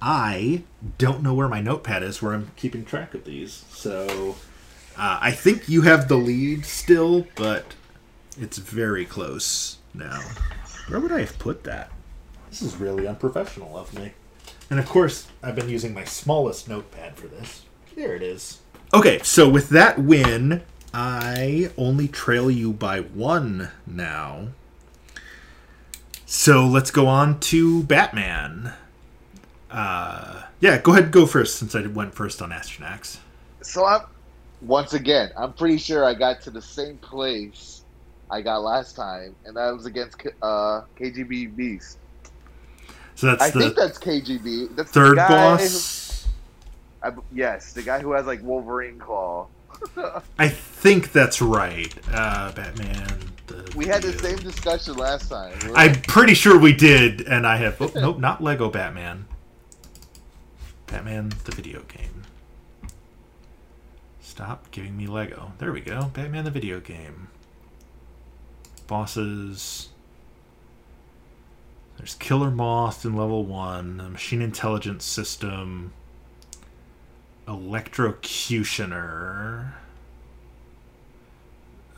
I 0.00 0.62
don't 0.98 1.22
know 1.22 1.34
where 1.34 1.48
my 1.48 1.60
notepad 1.60 2.02
is 2.02 2.20
where 2.20 2.34
I'm 2.34 2.50
keeping 2.56 2.84
track 2.84 3.14
of 3.14 3.24
these. 3.24 3.64
So 3.70 4.36
uh, 4.96 5.18
I 5.20 5.30
think 5.32 5.68
you 5.68 5.82
have 5.82 6.08
the 6.08 6.16
lead 6.16 6.64
still, 6.66 7.26
but 7.34 7.74
it's 8.38 8.58
very 8.58 9.04
close 9.04 9.78
now. 9.94 10.20
Where 10.88 11.00
would 11.00 11.12
I 11.12 11.20
have 11.20 11.38
put 11.38 11.64
that? 11.64 11.90
This 12.50 12.62
is 12.62 12.76
really 12.76 13.06
unprofessional 13.06 13.76
of 13.76 13.92
me. 13.94 14.12
And 14.70 14.78
of 14.78 14.88
course, 14.88 15.28
I've 15.42 15.56
been 15.56 15.68
using 15.68 15.94
my 15.94 16.04
smallest 16.04 16.68
notepad 16.68 17.16
for 17.16 17.26
this. 17.26 17.62
There 17.94 18.14
it 18.14 18.22
is. 18.22 18.60
Okay, 18.94 19.20
so 19.22 19.48
with 19.48 19.70
that 19.70 19.98
win, 19.98 20.62
I 20.92 21.70
only 21.76 22.08
trail 22.08 22.50
you 22.50 22.72
by 22.72 23.00
one 23.00 23.70
now. 23.86 24.48
So 26.24 26.66
let's 26.66 26.90
go 26.90 27.06
on 27.06 27.40
to 27.40 27.82
Batman. 27.84 28.74
Uh, 29.76 30.42
yeah, 30.60 30.78
go 30.78 30.92
ahead 30.92 31.04
and 31.04 31.12
go 31.12 31.26
first 31.26 31.56
since 31.56 31.74
I 31.74 31.82
went 31.82 32.14
first 32.14 32.40
on 32.40 32.50
Astyanax. 32.50 33.18
so 33.60 33.84
I'm 33.84 34.00
once 34.62 34.94
again, 34.94 35.30
I'm 35.36 35.52
pretty 35.52 35.76
sure 35.76 36.02
I 36.02 36.14
got 36.14 36.40
to 36.42 36.50
the 36.50 36.62
same 36.62 36.96
place 36.96 37.82
I 38.30 38.40
got 38.40 38.62
last 38.62 38.96
time, 38.96 39.36
and 39.44 39.54
that 39.56 39.70
was 39.74 39.84
against 39.84 40.16
uh, 40.40 40.80
KGB 40.98 41.54
Beast. 41.54 41.98
So 43.16 43.26
that's 43.26 43.42
I 43.42 43.50
the 43.50 43.60
think 43.60 43.76
that's 43.76 43.98
KGB. 43.98 44.74
That's 44.74 44.90
the 44.90 45.00
third 45.00 45.16
boss. 45.16 46.26
Who, 47.02 47.08
I, 47.08 47.12
yes, 47.32 47.74
the 47.74 47.82
guy 47.82 48.00
who 48.00 48.12
has 48.12 48.24
like 48.24 48.42
Wolverine 48.42 48.98
claw. 48.98 49.46
I 50.38 50.48
think 50.48 51.12
that's 51.12 51.42
right. 51.42 51.94
Uh, 52.10 52.50
Batman. 52.52 53.18
The 53.46 53.70
We 53.76 53.84
had 53.84 54.02
the 54.02 54.12
same 54.14 54.38
discussion 54.38 54.94
last 54.94 55.28
time. 55.28 55.54
I'm 55.74 56.00
pretty 56.02 56.32
sure 56.32 56.58
we 56.58 56.72
did, 56.72 57.26
and 57.28 57.46
I 57.46 57.58
have. 57.58 57.80
Oh, 57.80 57.90
nope, 57.94 58.18
not 58.18 58.42
Lego 58.42 58.70
Batman. 58.70 59.26
Batman 60.86 61.32
the 61.44 61.52
video 61.52 61.82
game. 61.82 62.22
Stop 64.20 64.70
giving 64.70 64.96
me 64.96 65.06
Lego. 65.06 65.52
There 65.58 65.72
we 65.72 65.80
go. 65.80 66.10
Batman 66.12 66.44
the 66.44 66.50
video 66.50 66.80
game. 66.80 67.28
Bosses. 68.86 69.88
There's 71.96 72.14
Killer 72.14 72.50
Moth 72.50 73.04
in 73.04 73.16
level 73.16 73.44
one, 73.44 74.00
a 74.00 74.08
machine 74.10 74.42
intelligence 74.42 75.04
system, 75.04 75.92
electrocutioner, 77.48 79.72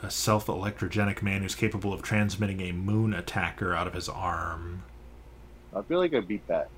a 0.02 0.10
self 0.10 0.46
electrogenic 0.46 1.22
man 1.22 1.42
who's 1.42 1.56
capable 1.56 1.92
of 1.92 2.02
transmitting 2.02 2.60
a 2.60 2.72
moon 2.72 3.12
attacker 3.12 3.74
out 3.74 3.88
of 3.88 3.94
his 3.94 4.08
arm. 4.08 4.84
I 5.74 5.82
feel 5.82 5.98
like 5.98 6.14
I 6.14 6.20
beat 6.20 6.46
that. 6.46 6.70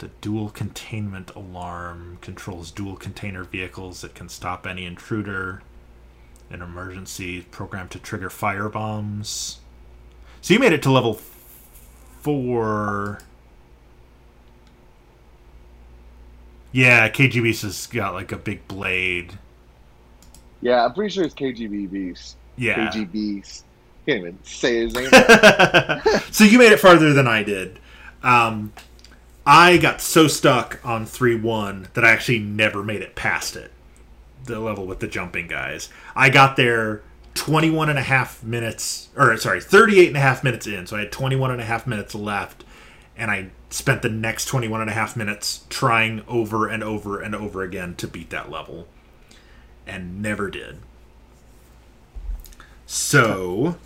The 0.00 0.08
dual 0.22 0.48
containment 0.48 1.30
alarm 1.36 2.16
controls 2.22 2.70
dual 2.70 2.96
container 2.96 3.44
vehicles 3.44 4.00
that 4.00 4.14
can 4.14 4.30
stop 4.30 4.66
any 4.66 4.86
intruder. 4.86 5.60
An 6.48 6.62
emergency 6.62 7.42
programmed 7.42 7.90
to 7.90 7.98
trigger 7.98 8.30
fire 8.30 8.70
bombs. 8.70 9.60
So 10.40 10.54
you 10.54 10.60
made 10.60 10.72
it 10.72 10.82
to 10.84 10.90
level 10.90 11.20
four. 12.22 13.18
Yeah, 16.72 17.10
KGB's 17.10 17.60
has 17.60 17.86
got 17.86 18.14
like 18.14 18.32
a 18.32 18.38
big 18.38 18.66
blade. 18.68 19.38
Yeah, 20.62 20.86
I'm 20.86 20.94
pretty 20.94 21.12
sure 21.12 21.24
it's 21.24 21.34
KGB 21.34 21.90
Beast. 21.90 22.36
Yeah. 22.56 22.90
KGB. 22.90 23.62
Can't 24.06 24.20
even 24.20 24.38
say 24.44 24.78
his 24.78 24.94
name. 24.94 25.10
so 26.30 26.44
you 26.44 26.58
made 26.58 26.72
it 26.72 26.80
farther 26.80 27.12
than 27.12 27.26
I 27.26 27.42
did. 27.42 27.78
Um, 28.22 28.72
I 29.52 29.78
got 29.78 30.00
so 30.00 30.28
stuck 30.28 30.78
on 30.84 31.06
3 31.06 31.34
1 31.34 31.88
that 31.94 32.04
I 32.04 32.10
actually 32.10 32.38
never 32.38 32.84
made 32.84 33.02
it 33.02 33.16
past 33.16 33.56
it. 33.56 33.72
The 34.44 34.60
level 34.60 34.86
with 34.86 35.00
the 35.00 35.08
jumping 35.08 35.48
guys. 35.48 35.88
I 36.14 36.30
got 36.30 36.54
there 36.54 37.02
21 37.34 37.88
and 37.88 37.98
a 37.98 38.02
half 38.02 38.44
minutes, 38.44 39.08
or 39.16 39.36
sorry, 39.38 39.60
38 39.60 40.06
and 40.06 40.16
a 40.16 40.20
half 40.20 40.44
minutes 40.44 40.68
in. 40.68 40.86
So 40.86 40.96
I 40.96 41.00
had 41.00 41.10
21 41.10 41.50
and 41.50 41.60
a 41.60 41.64
half 41.64 41.84
minutes 41.84 42.14
left. 42.14 42.62
And 43.16 43.28
I 43.28 43.50
spent 43.70 44.02
the 44.02 44.08
next 44.08 44.44
21 44.44 44.82
and 44.82 44.88
a 44.88 44.92
half 44.92 45.16
minutes 45.16 45.64
trying 45.68 46.22
over 46.28 46.68
and 46.68 46.84
over 46.84 47.20
and 47.20 47.34
over 47.34 47.64
again 47.64 47.96
to 47.96 48.06
beat 48.06 48.30
that 48.30 48.52
level. 48.52 48.86
And 49.84 50.22
never 50.22 50.48
did. 50.48 50.78
So, 52.86 53.78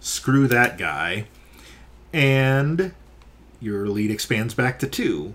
screw 0.00 0.48
that 0.48 0.78
guy. 0.78 1.26
And 2.14 2.94
your 3.60 3.86
lead 3.88 4.10
expands 4.10 4.54
back 4.54 4.78
to 4.80 4.86
two. 4.86 5.34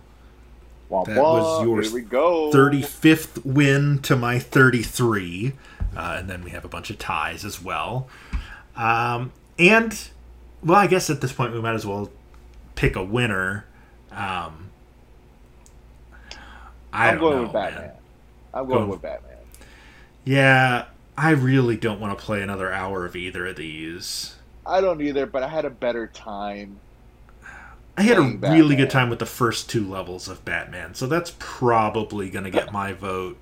Womp 0.89 1.05
That 1.07 1.17
was 1.17 1.63
your. 1.63 1.81
Here 1.81 1.91
we 1.93 2.01
go. 2.01 2.51
35th 2.51 3.45
win 3.45 3.99
to 4.03 4.15
my 4.15 4.39
33. 4.39 5.53
Uh, 5.95 6.15
and 6.19 6.29
then 6.29 6.43
we 6.43 6.51
have 6.51 6.63
a 6.65 6.67
bunch 6.69 6.89
of 6.89 6.97
ties 6.97 7.43
as 7.45 7.61
well. 7.61 8.07
Um, 8.75 9.31
and, 9.59 9.97
well, 10.63 10.77
I 10.77 10.87
guess 10.87 11.09
at 11.09 11.21
this 11.21 11.33
point 11.33 11.53
we 11.53 11.61
might 11.61 11.73
as 11.75 11.85
well 11.85 12.09
pick 12.75 12.95
a 12.95 13.03
winner. 13.03 13.65
Um, 14.11 14.69
I 16.93 17.09
I'm 17.09 17.15
don't 17.15 17.19
going 17.21 17.35
know, 17.37 17.43
with 17.43 17.53
man. 17.53 17.71
Batman. 17.73 17.91
I'm 18.53 18.65
going 18.67 18.79
Going- 18.79 18.89
with 18.89 19.01
Batman. 19.01 19.27
Yeah, 20.23 20.85
I 21.17 21.31
really 21.31 21.77
don't 21.77 21.99
want 21.99 22.17
to 22.17 22.23
play 22.23 22.41
another 22.41 22.71
hour 22.71 23.05
of 23.05 23.15
either 23.15 23.47
of 23.47 23.55
these. 23.55 24.35
I 24.65 24.79
don't 24.81 25.01
either, 25.01 25.25
but 25.25 25.41
I 25.41 25.47
had 25.47 25.65
a 25.65 25.69
better 25.69 26.07
time. 26.07 26.79
I 28.01 28.03
had 28.03 28.17
a 28.17 28.21
really 28.21 28.37
Batman. 28.37 28.77
good 28.77 28.89
time 28.89 29.09
with 29.09 29.19
the 29.19 29.25
first 29.25 29.69
two 29.69 29.87
levels 29.87 30.27
of 30.27 30.43
Batman, 30.43 30.93
so 30.95 31.07
that's 31.07 31.35
probably 31.39 32.29
going 32.29 32.45
to 32.45 32.51
get 32.51 32.71
my 32.71 32.93
vote. 32.93 33.37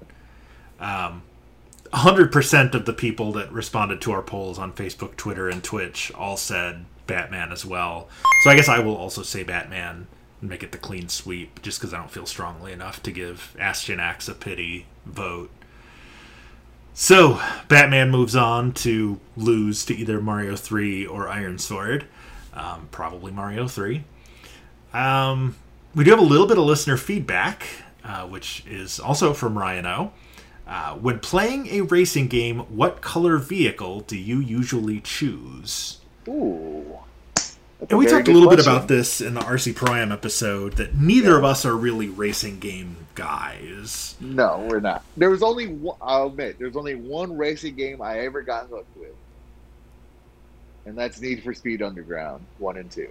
Um, 0.79 1.23
100% 1.93 2.73
of 2.73 2.85
the 2.85 2.93
people 2.93 3.31
that 3.33 3.51
responded 3.51 4.01
to 4.01 4.11
our 4.11 4.21
polls 4.21 4.59
on 4.59 4.73
Facebook, 4.73 5.15
Twitter, 5.15 5.49
and 5.49 5.63
Twitch 5.63 6.11
all 6.13 6.37
said 6.37 6.85
Batman 7.07 7.51
as 7.51 7.65
well. 7.65 8.07
So 8.43 8.49
I 8.49 8.55
guess 8.55 8.69
I 8.69 8.79
will 8.79 8.95
also 8.95 9.23
say 9.23 9.43
Batman 9.43 10.07
and 10.41 10.49
make 10.49 10.63
it 10.63 10.71
the 10.71 10.77
clean 10.77 11.09
sweep, 11.09 11.61
just 11.61 11.79
because 11.79 11.93
I 11.93 11.97
don't 11.97 12.11
feel 12.11 12.25
strongly 12.25 12.71
enough 12.71 13.01
to 13.03 13.11
give 13.11 13.55
Astyanax 13.59 14.29
a 14.29 14.33
pity 14.33 14.85
vote. 15.05 15.49
So, 16.93 17.41
Batman 17.69 18.11
moves 18.11 18.35
on 18.35 18.73
to 18.73 19.19
lose 19.37 19.85
to 19.85 19.95
either 19.95 20.19
Mario 20.21 20.55
3 20.55 21.05
or 21.05 21.29
Iron 21.29 21.57
Sword. 21.57 22.05
Um, 22.53 22.89
probably 22.91 23.31
Mario 23.31 23.67
3. 23.67 24.03
Um, 24.93 25.55
we 25.95 26.03
do 26.03 26.11
have 26.11 26.19
a 26.19 26.23
little 26.23 26.47
bit 26.47 26.57
of 26.57 26.65
listener 26.65 26.97
feedback, 26.97 27.65
uh, 28.03 28.27
which 28.27 28.63
is 28.67 28.99
also 28.99 29.33
from 29.33 29.57
Ryan 29.57 29.85
O. 29.85 30.11
Uh, 30.67 30.93
when 30.95 31.19
playing 31.19 31.67
a 31.67 31.81
racing 31.81 32.27
game, 32.27 32.59
what 32.59 33.01
color 33.01 33.37
vehicle 33.37 34.01
do 34.01 34.15
you 34.15 34.39
usually 34.39 34.99
choose? 34.99 35.99
Ooh. 36.27 36.99
And 37.89 37.97
we 37.97 38.05
talked 38.07 38.27
a 38.27 38.31
little 38.31 38.49
bit 38.49 38.59
about 38.59 38.87
this 38.87 39.21
in 39.21 39.35
the 39.35 39.39
RC 39.39 39.75
Pro 39.75 39.95
Am 39.95 40.11
episode 40.11 40.73
that 40.73 40.95
neither 40.95 41.37
of 41.37 41.45
us 41.45 41.65
are 41.65 41.75
really 41.75 42.09
racing 42.09 42.59
game 42.59 43.07
guys. 43.15 44.15
No, 44.19 44.67
we're 44.69 44.81
not. 44.81 45.03
There 45.15 45.29
was 45.29 45.41
only 45.41 45.67
one, 45.67 45.97
I'll 46.01 46.27
admit, 46.27 46.59
there's 46.59 46.75
only 46.75 46.95
one 46.95 47.37
racing 47.37 47.75
game 47.75 48.01
I 48.01 48.19
ever 48.19 48.41
got 48.41 48.67
hooked 48.67 48.95
with. 48.97 49.15
And 50.85 50.97
that's 50.97 51.21
Need 51.21 51.41
for 51.41 51.53
Speed 51.53 51.81
Underground 51.81 52.45
1 52.57 52.77
and 52.77 52.91
2. 52.91 53.07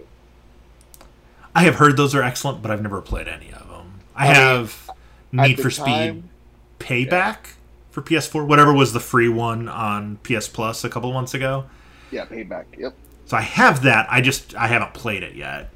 I 1.59 1.63
have 1.63 1.75
heard 1.75 1.97
those 1.97 2.15
are 2.15 2.23
excellent, 2.23 2.63
but 2.63 2.71
I've 2.71 2.83
never 2.83 3.01
played 3.01 3.27
any 3.27 3.53
of 3.53 3.69
them. 3.69 3.95
I, 4.15 4.29
I 4.29 4.35
have 4.35 4.89
At 4.89 5.49
Need 5.49 5.61
for 5.61 5.71
Speed 5.71 5.85
time- 5.85 6.31
Payback 6.79 7.55
for 7.91 8.01
PS4, 8.03 8.47
whatever 8.47 8.73
was 8.73 8.93
the 8.93 9.01
free 9.01 9.29
one 9.29 9.69
on 9.69 10.19
PS 10.23 10.47
Plus 10.49 10.85
a 10.85 10.89
couple 10.89 11.13
months 11.13 11.35
ago. 11.35 11.65
Yeah, 12.13 12.27
Payback. 12.27 12.67
Yep. 12.79 12.95
So 13.27 13.37
I 13.37 13.41
have 13.41 13.83
that. 13.83 14.07
I 14.09 14.21
just 14.21 14.55
I 14.55 14.69
haven't 14.69 14.95
played 14.95 15.23
it 15.25 15.35
yet. 15.35 15.71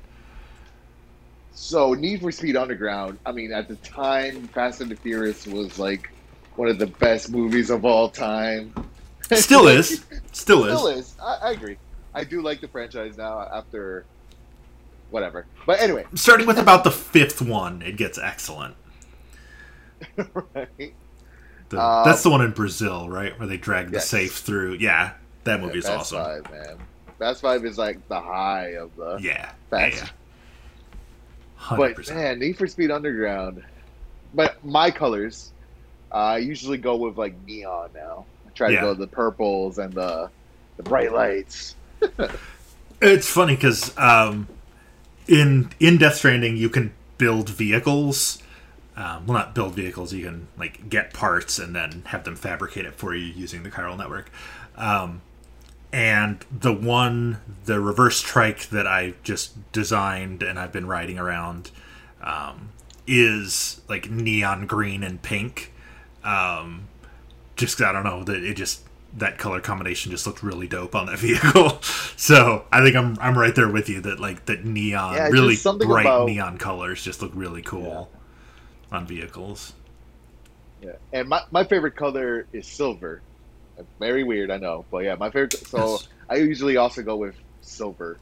So 1.52 1.94
Need 1.94 2.20
for 2.20 2.30
Speed 2.30 2.56
Underground, 2.56 3.18
I 3.26 3.32
mean, 3.32 3.52
at 3.52 3.66
the 3.68 3.76
time, 3.76 4.46
Fast 4.48 4.80
and 4.80 4.90
the 4.90 4.96
Furious 4.96 5.46
was 5.46 5.78
like 5.80 6.10
one 6.56 6.68
of 6.68 6.78
the 6.78 6.86
best 6.86 7.30
movies 7.30 7.70
of 7.70 7.84
all 7.84 8.08
time. 8.08 8.72
Still 9.32 9.66
is. 9.66 10.04
Still 10.32 10.64
is. 10.64 10.78
Still 10.78 10.86
is. 10.88 11.16
I, 11.20 11.38
I 11.42 11.50
agree. 11.52 11.76
I 12.14 12.24
do 12.24 12.40
like 12.40 12.60
the 12.60 12.68
franchise 12.68 13.16
now 13.18 13.40
after 13.52 14.04
whatever. 15.12 15.46
But 15.66 15.80
anyway, 15.80 16.04
Starting 16.14 16.46
with 16.46 16.58
about 16.58 16.82
the 16.84 16.90
fifth 16.90 17.40
one, 17.40 17.82
it 17.82 17.96
gets 17.96 18.18
excellent. 18.18 18.74
right? 20.16 20.94
The- 21.68 21.80
Um, 21.80 22.04
that's 22.04 22.22
the 22.22 22.30
one 22.30 22.40
in 22.42 22.50
Brazil, 22.52 23.08
right, 23.08 23.38
where 23.38 23.46
they 23.48 23.56
drag 23.56 23.88
the 23.88 23.94
yes. 23.94 24.08
safe 24.08 24.34
through. 24.38 24.74
Yeah, 24.74 25.12
that 25.44 25.60
movie 25.60 25.78
is 25.78 25.86
Fast 25.86 26.12
awesome. 26.12 26.42
Five, 26.44 26.50
man. 26.50 26.78
Fast 27.18 27.40
Five 27.40 27.64
is 27.64 27.78
like 27.78 28.06
the 28.08 28.20
high 28.20 28.70
of 28.74 28.94
the. 28.96 29.18
Yeah, 29.20 29.30
yeah, 29.30 29.52
Fast. 29.70 29.96
yeah. 29.96 30.08
Hundred 31.56 31.96
But 31.96 32.14
man, 32.14 32.38
Need 32.40 32.58
for 32.58 32.66
Speed 32.66 32.90
Underground. 32.90 33.62
But 34.34 34.64
my 34.64 34.90
colors, 34.90 35.52
uh, 36.10 36.16
I 36.16 36.38
usually 36.38 36.78
go 36.78 36.96
with 36.96 37.16
like 37.16 37.34
neon 37.46 37.90
now. 37.94 38.24
I 38.46 38.50
try 38.50 38.70
Yeah. 38.70 38.80
to 38.80 38.86
go 38.86 38.94
the 38.94 39.06
purples 39.06 39.78
and 39.78 39.92
the 39.92 40.28
the 40.76 40.82
bright 40.82 41.12
lights. 41.12 41.76
It's 43.04 43.28
funny 43.28 43.56
because 43.56 43.96
um, 43.98 44.46
in 45.26 45.70
in 45.80 45.98
Death 45.98 46.16
Stranding, 46.16 46.56
you 46.56 46.68
can 46.68 46.92
build 47.18 47.48
vehicles. 47.48 48.42
Um, 48.96 49.26
well, 49.26 49.38
not 49.38 49.54
build 49.54 49.74
vehicles. 49.74 50.12
You 50.12 50.24
can 50.24 50.48
like 50.58 50.88
get 50.88 51.12
parts 51.12 51.58
and 51.58 51.74
then 51.74 52.02
have 52.06 52.24
them 52.24 52.36
fabricate 52.36 52.84
it 52.84 52.94
for 52.94 53.14
you 53.14 53.26
using 53.26 53.62
the 53.62 53.70
chiral 53.70 53.96
network. 53.96 54.30
Um, 54.76 55.22
and 55.92 56.44
the 56.50 56.72
one, 56.72 57.40
the 57.64 57.80
reverse 57.80 58.20
trike 58.20 58.68
that 58.68 58.86
I 58.86 59.14
just 59.22 59.72
designed 59.72 60.42
and 60.42 60.58
I've 60.58 60.72
been 60.72 60.86
riding 60.86 61.18
around, 61.18 61.70
um, 62.22 62.70
is 63.06 63.80
like 63.88 64.10
neon 64.10 64.66
green 64.66 65.02
and 65.02 65.20
pink. 65.20 65.72
Um, 66.24 66.88
just 67.56 67.80
I 67.82 67.92
don't 67.92 68.04
know 68.04 68.24
that 68.24 68.42
it 68.42 68.54
just 68.54 68.82
that 69.14 69.38
color 69.38 69.60
combination 69.60 70.10
just 70.10 70.26
looked 70.26 70.42
really 70.42 70.66
dope 70.66 70.94
on 70.94 71.06
that 71.06 71.18
vehicle. 71.20 71.80
so 72.16 72.64
I 72.72 72.82
think 72.82 72.96
I'm 72.96 73.18
I'm 73.20 73.36
right 73.38 73.54
there 73.54 73.68
with 73.70 73.88
you 73.88 74.00
that 74.02 74.20
like 74.20 74.46
that 74.46 74.64
neon, 74.64 75.14
Yeah, 75.14 75.28
really 75.28 75.56
bright 75.86 76.06
about- 76.06 76.26
neon 76.28 76.58
colors 76.58 77.02
just 77.02 77.20
look 77.22 77.32
really 77.34 77.62
cool 77.62 78.10
on 78.90 79.06
vehicles. 79.06 79.72
Yeah. 80.82 80.92
And 81.12 81.28
my, 81.28 81.42
my 81.52 81.62
favorite 81.64 81.94
color 81.96 82.46
is 82.52 82.66
silver. 82.66 83.22
Very 84.00 84.24
weird, 84.24 84.50
I 84.50 84.56
know, 84.58 84.84
but 84.90 84.98
yeah, 85.04 85.14
my 85.14 85.30
favorite. 85.30 85.54
So 85.66 85.78
Yes. 85.92 86.08
I 86.28 86.34
usually 86.36 86.76
also 86.76 87.02
go 87.02 87.16
with 87.16 87.34
silver, 87.60 88.18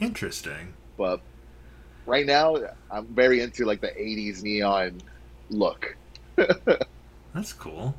Interesting. 0.00 0.72
but 0.96 1.20
right 2.06 2.24
now 2.26 2.56
I'm 2.90 3.06
very 3.06 3.40
into 3.40 3.64
like 3.64 3.80
the 3.80 3.88
'80s 3.88 4.42
neon 4.42 5.00
look. 5.50 5.96
That's 6.36 7.52
cool. 7.52 7.94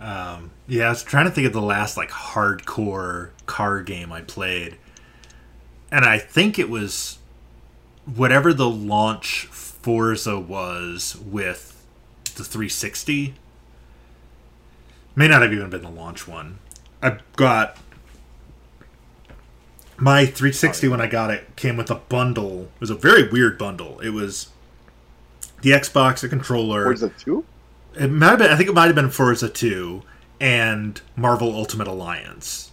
Um, 0.00 0.52
yeah, 0.66 0.86
I 0.86 0.90
was 0.90 1.02
trying 1.02 1.24
to 1.24 1.30
think 1.30 1.46
of 1.46 1.52
the 1.52 1.62
last 1.62 1.96
like 1.96 2.10
hardcore 2.10 3.30
car 3.46 3.82
game 3.82 4.12
I 4.12 4.20
played, 4.20 4.76
and 5.90 6.04
I 6.04 6.18
think 6.18 6.58
it 6.58 6.70
was 6.70 7.18
whatever 8.04 8.52
the 8.54 8.68
launch 8.68 9.46
Forza 9.46 10.38
was 10.38 11.16
with 11.16 11.84
the 12.24 12.44
360. 12.44 13.34
May 15.16 15.28
not 15.28 15.42
have 15.42 15.52
even 15.52 15.70
been 15.70 15.82
the 15.82 15.90
launch 15.90 16.28
one. 16.28 16.58
I 17.02 17.18
got 17.36 17.76
my 19.96 20.26
360 20.26 20.88
when 20.88 21.00
I 21.00 21.06
got 21.06 21.30
it 21.30 21.56
came 21.56 21.76
with 21.76 21.90
a 21.90 21.96
bundle. 21.96 22.62
It 22.76 22.80
was 22.80 22.90
a 22.90 22.94
very 22.94 23.28
weird 23.28 23.58
bundle. 23.58 23.98
It 24.00 24.10
was 24.10 24.50
the 25.62 25.70
Xbox, 25.70 26.22
a 26.22 26.28
controller. 26.28 26.94
The 26.94 27.08
two? 27.10 27.44
It 27.94 28.08
might 28.10 28.28
have 28.30 28.38
been. 28.38 28.50
I 28.50 28.56
think 28.56 28.68
it 28.68 28.74
might 28.74 28.86
have 28.86 28.94
been 28.94 29.10
Forza 29.10 29.48
Two 29.48 30.02
and 30.40 31.00
Marvel 31.16 31.54
Ultimate 31.54 31.88
Alliance. 31.88 32.72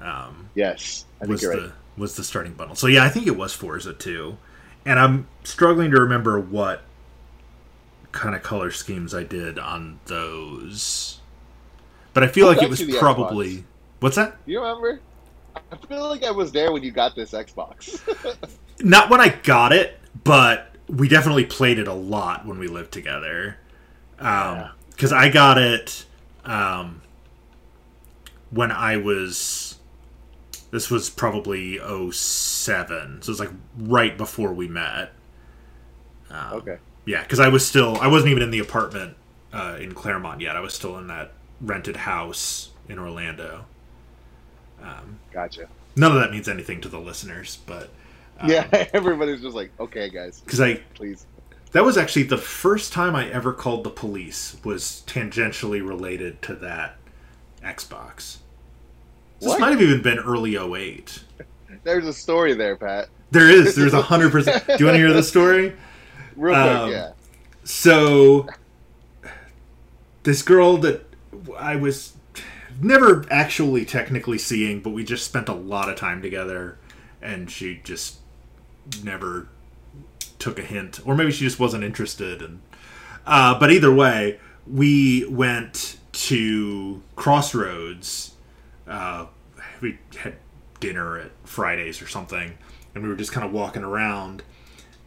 Um, 0.00 0.50
Yes, 0.54 1.06
I 1.20 1.26
think 1.26 1.30
was 1.30 1.42
you're 1.42 1.52
the 1.52 1.60
right. 1.60 1.72
was 1.96 2.16
the 2.16 2.24
starting 2.24 2.54
bundle. 2.54 2.76
So 2.76 2.86
yeah, 2.86 3.04
I 3.04 3.08
think 3.08 3.26
it 3.26 3.36
was 3.36 3.52
Forza 3.54 3.92
Two, 3.94 4.38
and 4.84 4.98
I'm 4.98 5.28
struggling 5.44 5.90
to 5.92 6.00
remember 6.00 6.38
what 6.40 6.82
kind 8.12 8.34
of 8.34 8.42
color 8.42 8.70
schemes 8.70 9.14
I 9.14 9.24
did 9.24 9.58
on 9.58 10.00
those. 10.06 11.20
But 12.12 12.22
I 12.22 12.28
feel 12.28 12.46
Who 12.46 12.48
like 12.48 12.62
it 12.62 12.70
was 12.70 12.82
probably 12.82 13.58
Xbox? 13.58 13.64
what's 14.00 14.16
that? 14.16 14.36
You 14.46 14.60
remember? 14.62 15.00
I 15.72 15.76
feel 15.88 16.08
like 16.08 16.24
I 16.24 16.30
was 16.30 16.52
there 16.52 16.72
when 16.72 16.82
you 16.82 16.92
got 16.92 17.14
this 17.14 17.32
Xbox. 17.32 18.00
Not 18.80 19.10
when 19.10 19.20
I 19.20 19.28
got 19.28 19.72
it, 19.72 19.98
but 20.24 20.74
we 20.88 21.08
definitely 21.08 21.44
played 21.44 21.78
it 21.78 21.88
a 21.88 21.92
lot 21.94 22.44
when 22.46 22.58
we 22.58 22.66
lived 22.68 22.92
together. 22.92 23.56
Yeah. 24.20 24.70
Because 24.90 25.12
I 25.12 25.28
got 25.28 25.58
it 25.58 26.04
um, 26.44 27.02
when 28.50 28.70
I 28.70 28.96
was. 28.96 29.78
This 30.70 30.90
was 30.90 31.08
probably 31.08 31.78
07. 32.10 33.22
So 33.22 33.30
it's 33.30 33.38
like 33.40 33.50
right 33.78 34.18
before 34.18 34.52
we 34.52 34.66
met. 34.66 35.12
Um, 36.30 36.54
okay. 36.54 36.78
Yeah, 37.04 37.22
because 37.22 37.38
I 37.38 37.48
was 37.48 37.64
still. 37.66 37.96
I 37.98 38.08
wasn't 38.08 38.30
even 38.32 38.42
in 38.42 38.50
the 38.50 38.58
apartment 38.58 39.16
uh, 39.52 39.76
in 39.80 39.94
Claremont 39.94 40.40
yet. 40.40 40.56
I 40.56 40.60
was 40.60 40.74
still 40.74 40.98
in 40.98 41.06
that 41.08 41.32
rented 41.60 41.96
house 41.96 42.70
in 42.88 42.98
Orlando. 42.98 43.66
Um, 44.82 45.18
Gotcha. 45.32 45.68
none 45.96 46.10
of 46.12 46.18
that 46.20 46.30
means 46.32 46.48
anything 46.48 46.80
to 46.82 46.88
the 46.88 46.98
listeners, 46.98 47.58
but. 47.66 47.90
um, 48.40 48.50
yeah, 48.50 48.66
everybody's 48.92 49.40
just 49.42 49.54
like, 49.54 49.70
okay, 49.78 50.08
guys, 50.10 50.40
Because 50.44 50.60
I 50.60 50.74
please. 50.94 51.24
That 51.74 51.84
was 51.84 51.98
actually 51.98 52.22
the 52.22 52.38
first 52.38 52.92
time 52.92 53.16
I 53.16 53.28
ever 53.28 53.52
called 53.52 53.82
the 53.82 53.90
police 53.90 54.56
was 54.62 55.02
tangentially 55.08 55.84
related 55.84 56.40
to 56.42 56.54
that 56.54 56.96
Xbox. 57.64 58.36
This 59.40 59.48
What? 59.48 59.58
might 59.58 59.70
have 59.72 59.82
even 59.82 60.00
been 60.00 60.20
early 60.20 60.54
08. 60.54 61.24
There's 61.82 62.06
a 62.06 62.12
story 62.12 62.54
there, 62.54 62.76
Pat. 62.76 63.08
There 63.32 63.50
is. 63.50 63.74
There's 63.74 63.92
a 63.92 64.00
100%. 64.02 64.66
Do 64.66 64.76
you 64.78 64.84
want 64.84 64.94
to 64.94 64.98
hear 64.98 65.12
the 65.12 65.22
story? 65.24 65.74
Real 66.36 66.54
Um, 66.54 66.80
quick, 66.84 66.92
yeah. 66.92 67.10
So, 67.64 68.46
this 70.22 70.42
girl 70.42 70.76
that 70.78 71.04
I 71.58 71.74
was 71.74 72.12
never 72.80 73.26
actually 73.32 73.84
technically 73.84 74.38
seeing, 74.38 74.78
but 74.78 74.90
we 74.90 75.02
just 75.02 75.24
spent 75.24 75.48
a 75.48 75.54
lot 75.54 75.88
of 75.88 75.96
time 75.96 76.22
together, 76.22 76.78
and 77.20 77.50
she 77.50 77.80
just 77.82 78.18
never 79.02 79.48
took 80.44 80.58
a 80.58 80.62
hint, 80.62 81.00
or 81.06 81.14
maybe 81.14 81.32
she 81.32 81.42
just 81.42 81.58
wasn't 81.58 81.82
interested. 81.82 82.42
And 82.42 82.60
uh, 83.26 83.58
but 83.58 83.72
either 83.72 83.92
way, 83.92 84.38
we 84.66 85.24
went 85.26 85.96
to 86.12 87.02
Crossroads. 87.16 88.34
Uh, 88.86 89.26
we 89.80 89.98
had 90.18 90.36
dinner 90.80 91.18
at 91.18 91.30
Fridays 91.44 92.02
or 92.02 92.06
something, 92.06 92.58
and 92.94 93.02
we 93.02 93.08
were 93.08 93.16
just 93.16 93.32
kind 93.32 93.46
of 93.46 93.52
walking 93.52 93.82
around. 93.82 94.42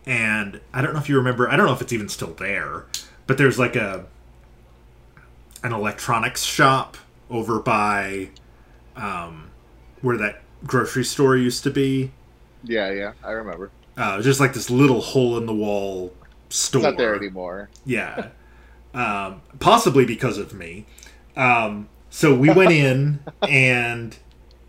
And 0.08 0.60
I 0.74 0.82
don't 0.82 0.94
know 0.94 1.00
if 1.00 1.08
you 1.08 1.18
remember. 1.18 1.48
I 1.48 1.56
don't 1.56 1.68
know 1.68 1.74
if 1.74 1.82
it's 1.82 1.94
even 1.94 2.10
still 2.10 2.34
there, 2.34 2.86
but 3.28 3.38
there's 3.38 3.60
like 3.60 3.76
a 3.76 4.06
an 5.62 5.72
electronics 5.72 6.44
shop 6.44 6.98
over 7.30 7.60
by 7.60 8.30
um, 8.96 9.52
where 10.02 10.18
that 10.18 10.42
grocery 10.66 11.04
store 11.04 11.38
used 11.38 11.62
to 11.64 11.70
be. 11.70 12.12
Yeah, 12.64 12.92
yeah, 12.92 13.14
I 13.24 13.32
remember. 13.32 13.70
Uh, 13.98 14.22
just 14.22 14.40
like 14.40 14.54
this 14.54 14.70
little 14.70 15.02
hole 15.02 15.38
in 15.38 15.46
the 15.48 15.54
wall 15.54 16.14
store. 16.50 16.80
It's 16.82 16.86
not 16.86 16.98
there 16.98 17.16
anymore. 17.16 17.70
Yeah. 17.86 18.30
um, 18.94 19.42
possibly 19.60 20.06
because 20.06 20.38
of 20.38 20.54
me. 20.54 20.86
Um, 21.36 21.90
so 22.10 22.34
we 22.36 22.50
went 22.52 22.72
in 22.86 23.20
and 23.42 24.16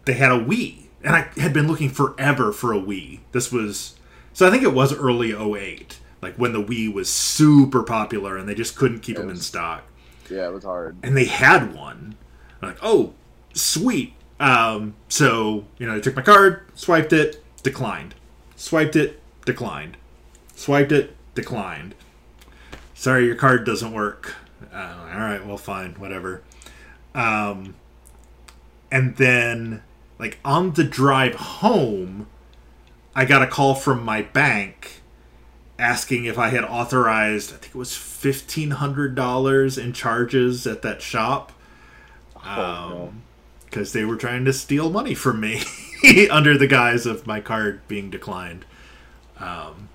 they 0.06 0.14
had 0.14 0.32
a 0.32 0.38
Wii, 0.42 0.86
and 1.04 1.14
I 1.14 1.28
had 1.36 1.52
been 1.52 1.66
looking 1.68 1.90
forever 1.90 2.52
for 2.52 2.72
a 2.72 2.78
Wii. 2.80 3.20
This 3.32 3.52
was 3.52 3.96
so 4.32 4.46
I 4.46 4.50
think 4.50 4.62
it 4.62 4.72
was 4.72 4.94
early 4.94 5.32
08, 5.32 5.98
like 6.22 6.34
when 6.36 6.52
the 6.52 6.62
Wii 6.62 6.92
was 6.92 7.12
super 7.12 7.82
popular 7.82 8.36
and 8.36 8.48
they 8.48 8.54
just 8.54 8.76
couldn't 8.76 9.00
keep 9.00 9.16
It 9.16 9.20
them 9.20 9.30
in 9.30 9.36
stock 9.36 9.82
Yeah, 10.30 10.48
it 10.48 10.52
was 10.54 10.64
hard. 10.64 10.96
and 11.02 11.16
they 11.16 11.24
had 11.26 11.74
one. 11.74 12.16
I'm 12.62 12.68
like, 12.70 12.78
oh, 12.82 13.12
sweet. 13.54 14.14
Um, 14.40 14.94
so 15.08 15.64
you 15.78 15.86
know, 15.86 15.96
I 15.96 16.00
took 16.00 16.16
my 16.16 16.22
card, 16.22 16.62
swiped 16.74 17.12
it, 17.12 17.42
declined, 17.62 18.14
swiped 18.58 18.96
it, 18.96 19.20
declined, 19.46 19.96
swiped 20.54 20.92
it, 20.92 21.16
declined. 21.34 21.94
Sorry, 22.92 23.24
your 23.24 23.36
card 23.36 23.64
doesn't 23.64 23.92
work. 23.92 24.34
Uh, 24.72 25.08
all 25.12 25.20
right, 25.20 25.46
well, 25.46 25.56
fine, 25.56 25.94
whatever. 25.94 26.42
Um, 27.14 27.76
and 28.90 29.16
then, 29.16 29.82
like 30.18 30.38
on 30.44 30.72
the 30.72 30.84
drive 30.84 31.36
home, 31.36 32.26
I 33.14 33.24
got 33.24 33.42
a 33.42 33.46
call 33.46 33.74
from 33.74 34.02
my 34.04 34.22
bank 34.22 35.00
asking 35.78 36.24
if 36.24 36.38
I 36.38 36.48
had 36.48 36.64
authorized, 36.64 37.52
I 37.52 37.56
think 37.56 37.74
it 37.74 37.78
was 37.78 37.96
fifteen 37.96 38.72
hundred 38.72 39.14
dollars 39.14 39.78
in 39.78 39.92
charges 39.92 40.66
at 40.66 40.82
that 40.82 41.00
shop, 41.00 41.52
Oh, 42.36 42.40
no. 42.56 43.08
Um, 43.08 43.22
because 43.64 43.92
they 43.92 44.04
were 44.04 44.16
trying 44.16 44.44
to 44.46 44.52
steal 44.52 44.88
money 44.90 45.14
from 45.14 45.40
me 45.40 45.62
under 46.30 46.56
the 46.56 46.66
guise 46.66 47.06
of 47.06 47.26
my 47.26 47.40
card 47.40 47.80
being 47.88 48.10
declined. 48.10 48.64
Um, 49.38 49.88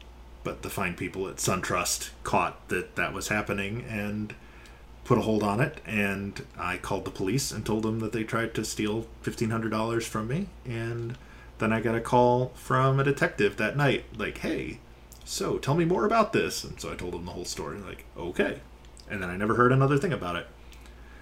but 0.44 0.62
the 0.62 0.70
fine 0.70 0.96
people 0.96 1.28
at 1.28 1.38
SunTrust 1.38 2.10
caught 2.24 2.68
that 2.70 2.96
that 2.96 3.14
was 3.14 3.30
happening 3.30 3.86
and 3.88 4.34
put 5.06 5.18
a 5.18 5.22
hold 5.22 5.44
on 5.44 5.60
it. 5.60 5.80
And 5.86 6.46
I 6.58 6.78
called 6.78 7.06
the 7.06 7.12
police 7.12 7.52
and 7.52 7.66
told 7.66 7.84
them 7.84 8.00
that 8.00 8.12
they 8.12 8.24
tried 8.24 8.54
to 8.56 8.66
steal 8.66 9.08
fifteen 9.22 9.50
hundred 9.50 9.70
dollars 9.70 10.06
from 10.06 10.28
me. 10.28 10.48
And 10.66 11.18
then 11.60 11.72
I 11.72 11.80
got 11.80 11.96
a 11.96 12.02
call 12.02 12.52
from 12.56 13.00
a 13.00 13.04
detective 13.04 13.58
that 13.58 13.78
night, 13.78 14.06
like, 14.18 14.40
"Hey, 14.40 14.80
so 15.24 15.58
tell 15.58 15.76
me 15.76 15.86
more 15.86 16.06
about 16.06 16.34
this." 16.34 16.64
And 16.64 16.80
so 16.80 16.92
I 16.92 16.96
told 16.96 17.16
him 17.16 17.26
the 17.26 17.32
whole 17.32 17.46
story. 17.46 17.78
Like, 17.80 18.06
okay. 18.18 18.60
And 19.10 19.22
then 19.22 19.30
I 19.30 19.38
never 19.38 19.56
heard 19.56 19.72
another 19.72 19.98
thing 19.98 20.14
about 20.14 20.36
it. 20.36 20.48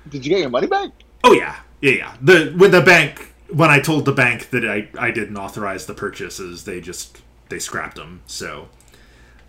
Did 0.10 0.26
you 0.26 0.32
get 0.32 0.40
your 0.40 0.50
money 0.50 0.68
back? 0.68 0.90
Oh 1.24 1.34
yeah, 1.34 1.58
yeah, 1.82 1.92
yeah. 1.92 2.16
The 2.22 2.56
with 2.58 2.72
the 2.72 2.82
bank 2.82 3.31
when 3.54 3.70
I 3.70 3.80
told 3.80 4.06
the 4.06 4.12
bank 4.12 4.50
that 4.52 4.66
I 4.66 4.88
I 4.98 5.12
didn't 5.12 5.38
authorize 5.38 5.86
the 5.86 5.94
purchases, 5.94 6.66
they 6.66 6.82
just 6.82 7.22
they 7.50 7.60
scrapped 7.60 7.96
them. 7.96 8.22
So 8.26 8.70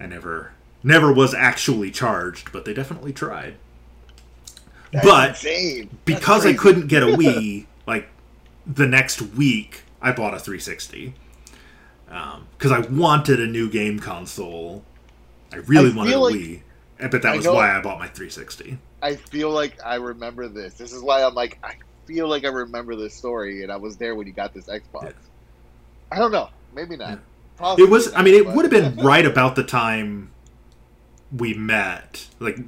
I 0.00 0.06
never 0.06 0.52
never 0.82 1.12
was 1.12 1.34
actually 1.34 1.90
charged, 1.90 2.52
but 2.52 2.64
they 2.64 2.74
definitely 2.74 3.12
tried. 3.12 3.54
That's 4.92 5.06
but 5.06 5.28
insane. 5.30 5.98
Because 6.04 6.44
I 6.44 6.54
couldn't 6.54 6.88
get 6.88 7.02
a 7.02 7.06
Wii, 7.16 7.66
like 7.86 8.08
the 8.66 8.86
next 8.86 9.22
week, 9.22 9.82
I 10.00 10.12
bought 10.12 10.34
a 10.34 10.38
360 10.38 11.14
because 12.06 12.72
um, 12.72 12.72
I 12.72 12.80
wanted 12.80 13.40
a 13.40 13.46
new 13.46 13.70
game 13.70 13.98
console. 13.98 14.84
I 15.52 15.56
really 15.56 15.92
I 15.92 15.94
wanted 15.94 16.14
a 16.14 16.18
like- 16.18 16.34
Wii, 16.34 16.60
eh, 17.00 17.08
but 17.08 17.22
that 17.22 17.32
I 17.32 17.36
was 17.36 17.44
know- 17.46 17.54
why 17.54 17.76
I 17.76 17.80
bought 17.80 17.98
my 17.98 18.06
360. 18.06 18.78
I 19.02 19.16
feel 19.16 19.50
like 19.50 19.78
I 19.84 19.96
remember 19.96 20.46
this. 20.46 20.74
This 20.74 20.92
is 20.92 21.02
why 21.02 21.24
I'm 21.24 21.34
like, 21.34 21.58
I 21.64 21.74
feel 22.06 22.28
like 22.28 22.44
I 22.44 22.48
remember 22.48 22.96
this 22.96 23.14
story, 23.14 23.62
and 23.62 23.70
I 23.72 23.76
was 23.76 23.96
there 23.96 24.14
when 24.14 24.26
you 24.26 24.32
got 24.32 24.52
this 24.54 24.66
Xbox. 24.66 25.02
Yeah. 25.04 25.10
I 26.10 26.18
don't 26.18 26.32
know. 26.32 26.48
Maybe 26.74 26.96
not. 26.96 27.18
Possibly 27.56 27.84
It 27.84 27.90
was. 27.90 28.12
I 28.14 28.22
mean, 28.22 28.34
it 28.34 28.44
but- 28.44 28.54
would 28.56 28.70
have 28.72 28.96
been 28.96 29.04
right 29.04 29.24
about 29.26 29.56
the 29.56 29.64
time 29.64 30.30
we 31.36 31.54
met. 31.54 32.26
Like, 32.40 32.58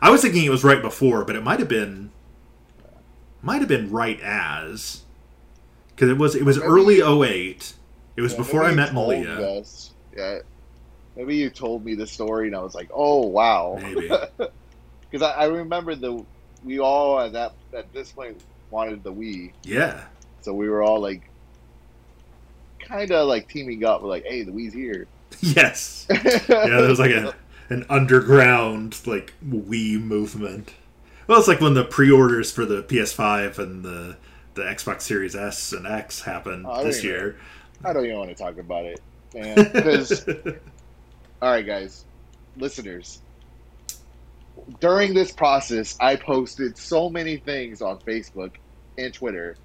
I 0.00 0.10
was 0.10 0.22
thinking 0.22 0.44
it 0.44 0.50
was 0.50 0.64
right 0.64 0.80
before, 0.82 1.24
but 1.24 1.34
it 1.36 1.42
might 1.42 1.58
have 1.60 1.68
been, 1.68 2.10
might 3.42 3.58
have 3.60 3.68
been 3.68 3.90
right 3.90 4.20
as, 4.20 5.02
because 5.90 6.08
it 6.10 6.18
was. 6.18 6.34
It 6.34 6.44
was 6.44 6.56
Maybe- 6.58 6.68
early 6.68 7.00
08. 7.00 7.74
It 8.16 8.22
was 8.22 8.32
Yeah, 8.32 8.38
before 8.38 8.64
I 8.64 8.72
met 8.74 8.92
Malia. 8.94 9.30
us. 9.60 9.92
Yeah. 10.16 10.40
Maybe 11.16 11.36
you 11.36 11.50
told 11.50 11.84
me 11.84 11.94
the 11.94 12.06
story, 12.06 12.46
and 12.48 12.54
I 12.56 12.60
was 12.60 12.74
like, 12.74 12.90
"Oh 12.92 13.26
wow." 13.26 13.78
Maybe. 13.80 14.10
Because 15.10 15.26
I, 15.26 15.42
I 15.42 15.44
remember 15.46 15.94
the 15.94 16.22
we 16.62 16.80
all 16.80 17.18
at 17.18 17.32
that 17.32 17.54
at 17.74 17.90
this 17.94 18.12
point 18.12 18.42
wanted 18.70 19.02
the 19.02 19.12
Wii, 19.12 19.52
Yeah. 19.64 20.04
so 20.40 20.52
we 20.54 20.68
were 20.68 20.82
all 20.82 21.00
like, 21.00 21.22
kind 22.80 23.10
of 23.10 23.28
like 23.28 23.48
teaming 23.48 23.84
up. 23.84 24.02
We're 24.02 24.08
like, 24.08 24.24
"Hey, 24.24 24.42
the 24.42 24.52
Wii's 24.52 24.74
here." 24.74 25.06
Yes. 25.40 26.06
Yeah, 26.10 26.38
there 26.48 26.88
was 26.88 26.98
like 26.98 27.10
a 27.10 27.34
an 27.68 27.84
underground 27.90 28.98
like 29.06 29.34
Wii 29.46 30.00
movement. 30.02 30.72
Well, 31.26 31.38
it's 31.38 31.46
like 31.48 31.60
when 31.60 31.74
the 31.74 31.84
pre-orders 31.84 32.50
for 32.50 32.64
the 32.64 32.82
PS5 32.82 33.58
and 33.58 33.84
the 33.84 34.16
the 34.54 34.62
Xbox 34.62 35.02
Series 35.02 35.36
S 35.36 35.72
and 35.72 35.86
X 35.86 36.22
happened 36.22 36.64
Oh, 36.68 36.82
this 36.82 37.04
year. 37.04 37.36
I 37.84 37.92
don't 37.92 38.04
even 38.06 38.18
want 38.18 38.30
to 38.30 38.34
talk 38.34 38.56
about 38.58 38.86
it, 38.86 39.00
man. 39.34 39.54
Because 39.56 40.26
all 41.42 41.50
right, 41.52 41.64
guys, 41.66 42.04
listeners. 42.56 43.20
During 44.80 45.14
this 45.14 45.32
process, 45.32 45.96
I 46.00 46.16
posted 46.16 46.76
so 46.78 47.10
many 47.10 47.38
things 47.38 47.80
on 47.80 47.98
Facebook 48.06 48.54
and 48.98 49.14
Twitter 49.14 49.56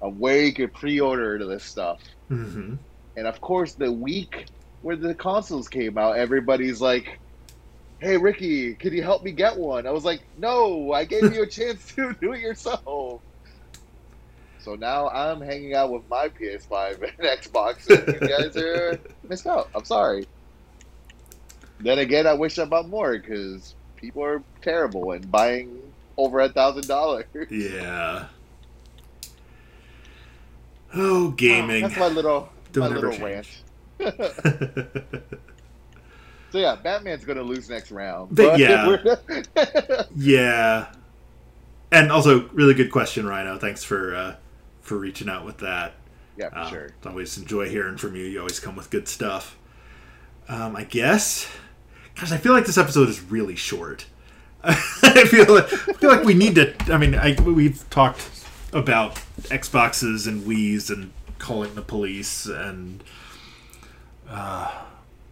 of 0.00 0.16
where 0.16 0.42
you 0.42 0.54
could 0.54 0.72
pre-order 0.74 1.44
this 1.46 1.64
stuff. 1.64 2.00
hmm 2.28 2.74
And 3.16 3.26
of 3.26 3.40
course, 3.40 3.74
the 3.74 3.92
week 3.92 4.46
where 4.82 4.96
the 4.96 5.14
consoles 5.14 5.68
came 5.68 5.98
out, 5.98 6.18
everybody's 6.18 6.80
like, 6.80 7.20
"Hey, 8.00 8.16
Ricky, 8.18 8.76
could 8.76 8.92
you 8.92 9.02
help 9.02 9.22
me 9.22 9.32
get 9.32 9.56
one?" 9.58 9.86
I 9.86 9.92
was 9.92 10.04
like, 10.04 10.22
"No, 10.36 10.92
I 10.92 11.04
gave 11.04 11.32
you 11.32 11.42
a 11.42 11.48
chance 11.58 11.86
to 11.94 12.14
do 12.20 12.32
it 12.34 12.40
yourself." 12.40 13.22
So 14.58 14.74
now 14.74 15.08
I'm 15.08 15.40
hanging 15.40 15.74
out 15.74 15.90
with 15.92 16.04
my 16.08 16.28
PS5 16.30 17.02
and 17.02 17.12
Xbox, 17.40 17.88
and 17.88 18.08
you 18.08 18.20
guys 18.22 18.56
are 18.56 18.98
missed 19.24 19.46
out. 19.46 19.68
I'm 19.74 19.84
sorry. 19.84 20.28
Then 21.80 21.98
again, 22.00 22.26
I 22.26 22.34
wish 22.34 22.58
I 22.58 22.64
bought 22.66 22.88
more 22.88 23.18
because 23.18 23.75
people 23.96 24.22
are 24.22 24.42
terrible 24.62 25.12
and 25.12 25.30
buying 25.30 25.80
over 26.16 26.40
a 26.40 26.48
thousand 26.48 26.86
dollars. 26.86 27.24
Yeah. 27.50 28.26
Oh, 30.94 31.30
gaming. 31.30 31.82
That's 31.82 31.96
my 31.96 32.08
little 32.08 32.48
Don't 32.72 32.90
my 32.90 32.96
little 32.96 33.18
rant. 33.26 33.48
So 36.52 36.58
yeah, 36.58 36.76
Batman's 36.76 37.24
gonna 37.24 37.42
lose 37.42 37.68
next 37.68 37.90
round. 37.90 38.34
But 38.34 38.58
yeah. 38.58 38.96
yeah. 40.16 40.86
And 41.92 42.10
also, 42.10 42.48
really 42.50 42.74
good 42.74 42.90
question, 42.90 43.26
Rhino. 43.26 43.58
Thanks 43.58 43.82
for 43.84 44.14
uh, 44.14 44.36
for 44.80 44.96
reaching 44.96 45.28
out 45.28 45.44
with 45.44 45.58
that. 45.58 45.94
yeah, 46.36 46.50
for 46.50 46.56
Uh, 46.56 46.70
sure. 46.70 46.88
Always 47.04 47.36
enjoy 47.36 47.68
hearing 47.68 47.96
from 47.96 48.16
you. 48.16 48.24
You 48.24 48.38
always 48.38 48.60
come 48.60 48.76
with 48.76 48.90
good 48.90 49.08
stuff. 49.08 49.56
Um, 50.48 50.76
I 50.76 50.84
guess. 50.84 51.48
Gosh, 52.18 52.32
I 52.32 52.38
feel 52.38 52.52
like 52.52 52.64
this 52.64 52.78
episode 52.78 53.08
is 53.08 53.20
really 53.22 53.56
short. 53.56 54.06
I 54.64 55.24
feel 55.26 55.54
like, 55.54 55.72
I 55.72 55.92
feel 55.92 56.10
like 56.10 56.24
we 56.24 56.34
need 56.34 56.54
to. 56.56 56.74
I 56.92 56.98
mean, 56.98 57.14
I, 57.14 57.36
we've 57.40 57.88
talked 57.90 58.28
about 58.72 59.16
Xboxes 59.42 60.26
and 60.26 60.42
Wii's 60.42 60.90
and 60.90 61.12
calling 61.38 61.74
the 61.74 61.82
police 61.82 62.46
and 62.46 63.04
uh, 64.28 64.82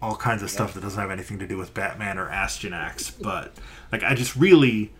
all 0.00 0.16
kinds 0.16 0.42
of 0.42 0.50
stuff 0.50 0.74
that 0.74 0.82
doesn't 0.82 1.00
have 1.00 1.10
anything 1.10 1.38
to 1.38 1.46
do 1.46 1.56
with 1.56 1.72
Batman 1.74 2.18
or 2.18 2.28
Astyanax. 2.28 3.12
But 3.20 3.54
like, 3.90 4.02
I 4.02 4.14
just 4.14 4.36
really. 4.36 4.92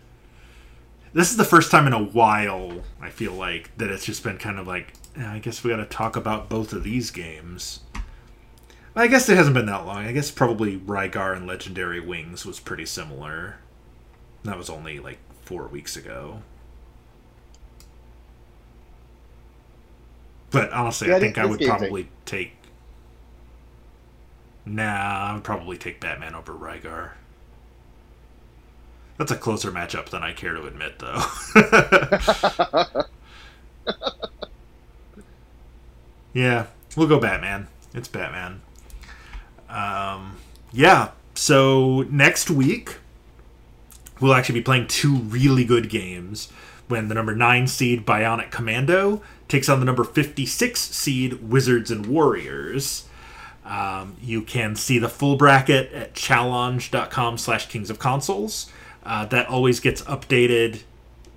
This 1.13 1.31
is 1.31 1.37
the 1.37 1.45
first 1.45 1.71
time 1.71 1.87
in 1.87 1.93
a 1.93 2.03
while 2.03 2.83
I 3.01 3.09
feel 3.09 3.35
like 3.35 3.71
that 3.77 3.89
it's 3.89 4.05
just 4.05 4.25
been 4.25 4.37
kind 4.37 4.59
of 4.59 4.67
like 4.67 4.95
yeah, 5.17 5.33
I 5.33 5.39
guess 5.39 5.63
we 5.63 5.71
got 5.71 5.77
to 5.77 5.85
talk 5.85 6.17
about 6.17 6.49
both 6.49 6.73
of 6.73 6.83
these 6.83 7.13
games. 7.13 7.81
I 8.97 9.09
guess 9.09 9.29
it 9.29 9.37
hasn't 9.37 9.55
been 9.55 9.67
that 9.67 9.87
long. 9.87 10.07
I 10.07 10.13
guess 10.13 10.31
probably 10.31 10.79
Rygar 10.79 11.37
and 11.37 11.47
Legendary 11.47 12.01
Wings 12.01 12.47
was 12.47 12.61
pretty 12.61 12.87
similar. 12.87 13.57
That 14.45 14.57
was 14.57 14.71
only 14.71 15.01
like 15.01 15.19
four 15.43 15.67
weeks 15.67 15.97
ago. 15.97 16.43
But 20.51 20.73
honestly, 20.73 21.09
Yeah, 21.09 21.17
I 21.17 21.21
think 21.21 21.39
I 21.39 21.47
would 21.47 21.61
probably 21.61 22.09
take. 22.25 22.53
Nah, 24.65 25.31
I 25.31 25.35
would 25.35 25.45
probably 25.45 25.77
take 25.77 26.01
Batman 26.01 26.35
over 26.35 26.53
Rygar. 26.53 27.11
That's 29.19 29.31
a 29.31 29.37
closer 29.37 29.71
matchup 29.71 30.09
than 30.11 30.23
I 30.23 30.33
care 30.33 30.55
to 30.55 30.67
admit, 30.67 30.99
though. 30.99 31.23
yeah, 36.33 36.67
we'll 36.97 37.09
go 37.09 37.21
Batman. 37.21 37.69
It's 37.93 38.09
Batman. 38.09 38.63
Um, 39.75 40.37
yeah, 40.73 41.11
so 41.35 42.03
next 42.03 42.49
week 42.49 42.99
we'll 44.21 44.35
actually 44.35 44.61
be 44.61 44.65
playing 44.65 44.87
two 44.87 45.17
really 45.17 45.65
good 45.65 45.91
games 45.91 46.49
when 46.87 47.09
the 47.09 47.15
number 47.15 47.35
9 47.35 47.67
seed 47.67 48.07
Bionic 48.07 48.51
Commando 48.51 49.21
takes 49.49 49.69
on 49.69 49.81
the 49.81 49.85
number 49.85 50.05
56 50.05 50.81
seed 50.81 51.43
Wizards 51.43 51.91
and 51.91 52.07
Warriors. 52.07 53.09
Um, 53.65 54.17
you 54.23 54.43
can 54.43 54.77
see 54.77 54.99
the 54.99 55.09
full 55.09 55.37
bracket 55.37 55.91
at 55.93 56.15
challonge.com 56.15 57.39
slash 57.39 57.69
kings 57.69 57.91
of 57.91 57.99
consoles. 57.99 58.71
Uh, 59.03 59.25
that 59.27 59.49
always 59.49 59.81
gets 59.81 60.03
updated 60.03 60.83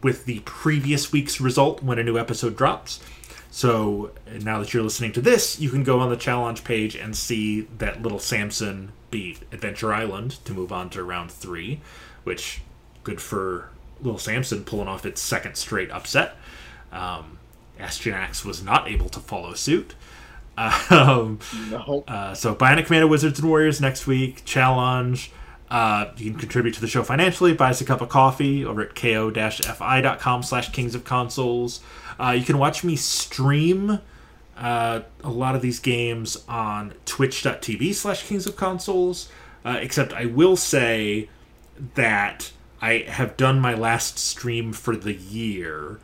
with 0.03 0.25
the 0.25 0.39
previous 0.41 1.11
week's 1.11 1.41
result 1.41 1.81
when 1.81 1.97
a 1.97 2.03
new 2.03 2.17
episode 2.17 2.55
drops. 2.55 3.01
So 3.49 4.11
now 4.41 4.59
that 4.59 4.73
you're 4.73 4.83
listening 4.83 5.13
to 5.13 5.21
this, 5.21 5.59
you 5.59 5.69
can 5.69 5.83
go 5.83 5.99
on 5.99 6.09
the 6.09 6.17
Challonge 6.17 6.63
page 6.63 6.95
and 6.95 7.15
see 7.15 7.61
that 7.77 8.01
little 8.01 8.19
Samson 8.19 8.91
beat 9.09 9.39
Adventure 9.51 9.93
Island 9.93 10.43
to 10.45 10.53
move 10.53 10.71
on 10.71 10.89
to 10.91 11.03
round 11.03 11.31
three, 11.31 11.79
which 12.23 12.61
good 13.03 13.21
for 13.21 13.69
little 14.01 14.19
Samson 14.19 14.63
pulling 14.63 14.87
off 14.87 15.05
its 15.05 15.21
second 15.21 15.55
straight 15.55 15.89
upset. 15.91 16.35
Um, 16.91 17.39
Astyanax 17.79 18.43
was 18.45 18.61
not 18.63 18.87
able 18.89 19.09
to 19.09 19.19
follow 19.19 19.53
suit. 19.53 19.95
Um, 20.89 21.37
No. 21.69 22.03
uh, 22.07 22.33
so 22.33 22.55
Bionic 22.55 22.87
Commando 22.87 23.05
Wizards 23.07 23.37
and 23.39 23.47
Warriors 23.47 23.79
next 23.79 24.07
week. 24.07 24.43
Challonge. 24.43 25.29
Uh, 25.69 26.11
you 26.17 26.31
can 26.31 26.39
contribute 26.39 26.73
to 26.75 26.81
the 26.81 26.87
show 26.87 27.03
financially. 27.03 27.53
Buy 27.53 27.71
us 27.71 27.81
a 27.81 27.85
cup 27.85 28.01
of 28.01 28.09
coffee 28.09 28.63
over 28.63 28.81
at 28.81 28.95
ko-fi.com 28.95 30.43
slash 30.43 30.71
kings 30.71 30.95
of 30.95 31.03
consoles. 31.03 31.81
Uh, 32.19 32.31
you 32.31 32.45
can 32.45 32.57
watch 32.57 32.83
me 32.83 32.95
stream 32.95 33.99
uh, 34.57 35.01
a 35.23 35.29
lot 35.29 35.55
of 35.55 35.61
these 35.61 35.79
games 35.79 36.43
on 36.47 36.93
twitch.tv 37.05 37.93
slash 37.93 38.23
kings 38.23 38.45
of 38.47 38.55
consoles. 38.55 39.29
Uh, 39.65 39.77
except 39.81 40.13
I 40.13 40.25
will 40.25 40.55
say 40.55 41.29
that 41.95 42.51
I 42.81 42.99
have 42.99 43.35
done 43.35 43.59
my 43.59 43.73
last 43.73 44.17
stream 44.17 44.71
for 44.71 44.95
the 44.95 45.13
year. 45.13 45.99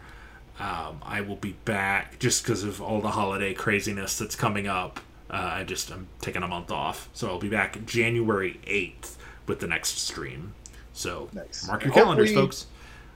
Um, 0.59 1.01
I 1.01 1.22
will 1.22 1.38
be 1.38 1.53
back 1.66 2.20
just 2.20 2.43
because 2.43 2.64
of 2.64 2.82
all 2.82 2.99
the 2.99 3.11
holiday 3.11 3.53
craziness 3.53 4.18
that's 4.18 4.36
coming 4.36 4.68
up. 4.68 4.99
Uh, 5.30 5.51
I 5.53 5.64
just 5.64 5.91
I'm 5.91 6.07
taking 6.22 6.43
a 6.43 6.47
month 6.47 6.72
off, 6.72 7.09
so 7.14 7.30
I'll 7.30 7.39
be 7.39 7.49
back 7.49 7.86
January 7.86 8.59
eighth 8.68 9.18
with 9.48 9.60
the 9.60 9.68
next 9.68 10.00
stream. 10.00 10.54
So 10.94 11.30
Nice. 11.34 11.68
mark 11.68 11.84
your 11.84 11.94
calendars, 11.94 12.32
folks. 12.34 12.68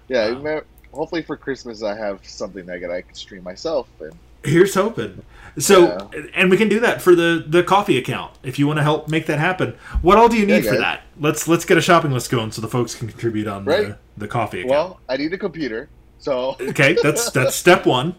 Yeah. 0.07 0.25
Um, 0.25 0.61
hopefully 0.93 1.21
for 1.21 1.37
Christmas 1.37 1.83
I 1.83 1.95
have 1.95 2.25
something 2.25 2.65
that 2.65 2.89
I 2.91 3.01
can 3.01 3.13
stream 3.15 3.43
myself 3.43 3.89
and 3.99 4.19
Here's 4.43 4.75
hoping. 4.75 5.23
So, 5.57 6.09
and 6.33 6.49
we 6.51 6.57
can 6.57 6.69
do 6.69 6.79
that 6.79 7.01
for 7.01 7.15
the 7.15 7.43
the 7.45 7.63
Ko-fi 7.63 7.97
account 7.97 8.37
if 8.43 8.57
you 8.59 8.67
want 8.67 8.77
to 8.77 8.83
help 8.83 9.09
make 9.09 9.25
that 9.25 9.39
happen. 9.39 9.75
What 10.01 10.17
all 10.17 10.29
do 10.29 10.37
you 10.37 10.45
Yeah, 10.45 10.55
need 10.57 10.65
for 10.65 10.77
that? 10.77 11.01
Let's 11.19 11.47
let's 11.47 11.65
get 11.65 11.77
a 11.77 11.81
shopping 11.81 12.11
list 12.11 12.29
going 12.29 12.51
so 12.51 12.61
the 12.61 12.67
folks 12.67 12.95
can 12.95 13.07
contribute 13.09 13.47
on 13.47 13.65
Right. 13.65 13.87
the 13.87 13.97
the 14.15 14.27
Ko-fi 14.27 14.59
account. 14.59 14.69
well, 14.69 14.99
I 15.09 15.17
need 15.17 15.33
a 15.33 15.37
computer. 15.37 15.89
So 16.19 16.55
okay, 16.61 16.97
that's 17.01 17.31
that's 17.31 17.55
step 17.55 17.85
one. 17.85 18.15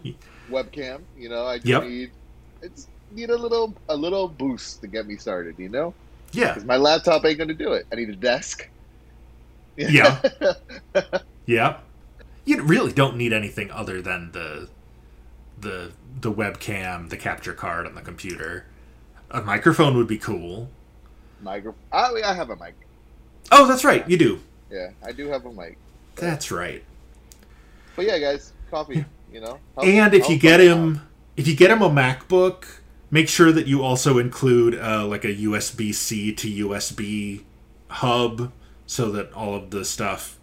webcam, 0.49 1.05
you 1.15 1.29
know, 1.29 1.45
I 1.45 1.57
just 1.57 1.67
Yep. 1.67 1.83
need 1.83 2.11
it's 2.61 2.89
need 3.11 3.29
a 3.29 3.37
little 3.37 3.75
a 3.87 3.95
little 3.95 4.27
boost 4.27 4.81
to 4.81 4.87
get 4.87 5.07
me 5.07 5.17
started, 5.17 5.57
you 5.57 5.69
know? 5.69 5.95
Yeah, 6.31 6.49
Because 6.53 6.65
my 6.65 6.77
laptop 6.77 7.25
ain't 7.25 7.37
gonna 7.39 7.53
do 7.53 7.73
it. 7.73 7.85
I 7.91 7.95
need 7.95 8.09
a 8.09 8.15
desk. 8.15 8.69
Yeah. 9.75 10.21
yeah. 11.45 11.77
You 12.45 12.61
really 12.63 12.91
don't 12.91 13.15
need 13.15 13.33
anything 13.33 13.71
other 13.71 14.01
than 14.01 14.31
the 14.31 14.69
the 15.59 15.91
the 16.21 16.31
webcam, 16.31 17.09
the 17.09 17.17
capture 17.17 17.53
card 17.53 17.85
on 17.85 17.95
the 17.95 18.01
computer. 18.01 18.65
A 19.31 19.41
microphone 19.41 19.95
would 19.97 20.07
be 20.07 20.17
cool. 20.17 20.69
Micro 21.41 21.73
I, 21.91 22.11
I 22.25 22.33
have 22.33 22.49
a 22.49 22.55
mic. 22.55 22.75
Oh, 23.51 23.67
that's 23.67 23.83
right, 23.83 24.07
you 24.09 24.17
do. 24.17 24.39
Yeah, 24.71 24.89
I 25.05 25.11
do 25.11 25.27
have 25.29 25.45
a 25.45 25.51
mic. 25.51 25.77
That's 26.15 26.51
right. 26.51 26.83
But 27.95 28.05
yeah, 28.05 28.19
guys, 28.19 28.53
Ko-fi, 28.69 29.05
you 29.31 29.39
know. 29.41 29.59
help- 29.75 29.87
And 29.87 30.13
if 30.13 30.29
you 30.29 30.37
get 30.37 30.59
him, 30.59 31.01
if 31.37 31.47
you 31.47 31.55
get 31.55 31.71
him 31.71 31.81
a 31.81 31.89
MacBook, 31.89 32.65
make 33.11 33.27
sure 33.27 33.51
that 33.51 33.67
you 33.67 33.83
also 33.83 34.17
include 34.17 34.75
uh, 34.75 35.05
like 35.05 35.23
a 35.23 35.33
USB 35.33 35.93
C 35.93 36.33
to 36.33 36.67
USB 36.67 37.43
hub, 37.89 38.51
so 38.85 39.11
that 39.11 39.31
all 39.33 39.55
of 39.55 39.69
the 39.69 39.85
stuff 39.85 40.39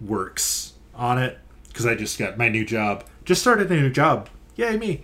works 0.00 0.74
on 0.94 1.18
it. 1.18 1.38
Because 1.68 1.86
I 1.86 1.94
just 1.94 2.18
got 2.18 2.38
my 2.38 2.48
new 2.48 2.64
job, 2.64 3.04
just 3.24 3.40
started 3.40 3.70
a 3.70 3.76
new 3.76 3.90
job. 3.90 4.28
Yay 4.56 4.76
me! 4.76 5.02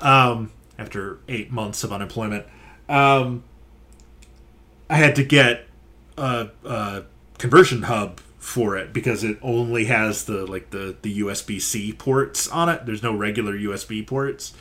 Um, 0.00 0.52
after 0.78 1.18
eight 1.28 1.50
months 1.50 1.82
of 1.82 1.92
unemployment, 1.92 2.46
um, 2.88 3.42
I 4.90 4.96
had 4.96 5.14
to 5.16 5.24
get 5.24 5.66
a, 6.18 6.48
a 6.64 7.04
conversion 7.38 7.82
hub 7.82 8.20
for 8.38 8.76
it 8.76 8.92
because 8.92 9.22
it 9.22 9.38
only 9.42 9.84
has 9.84 10.24
the 10.24 10.46
like 10.46 10.70
the 10.70 10.96
the 11.02 11.20
USB 11.20 11.60
C 11.60 11.92
ports 11.92 12.48
on 12.48 12.68
it. 12.68 12.86
There's 12.86 13.02
no 13.02 13.14
regular 13.14 13.54
USB 13.54 14.06
ports. 14.06 14.54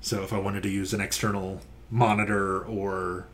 So 0.00 0.22
if 0.22 0.32
I 0.32 0.38
wanted 0.38 0.62
to 0.64 0.68
use 0.70 0.92
an 0.94 1.00
external 1.00 1.60
monitor 1.90 2.62
or 2.64 3.26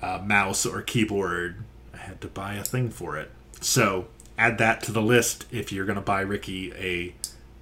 uh, 0.00 0.20
mouse 0.24 0.64
or 0.64 0.82
keyboard, 0.82 1.64
I 1.92 1.98
had 1.98 2.20
to 2.22 2.28
buy 2.28 2.54
a 2.54 2.64
thing 2.64 2.90
for 2.90 3.16
it. 3.18 3.30
So 3.60 4.06
add 4.38 4.58
that 4.58 4.82
to 4.84 4.92
the 4.92 5.02
list 5.02 5.46
if 5.50 5.72
you're 5.72 5.84
going 5.86 5.96
to 5.96 6.02
buy 6.02 6.20
Ricky 6.20 6.72
a 6.74 7.14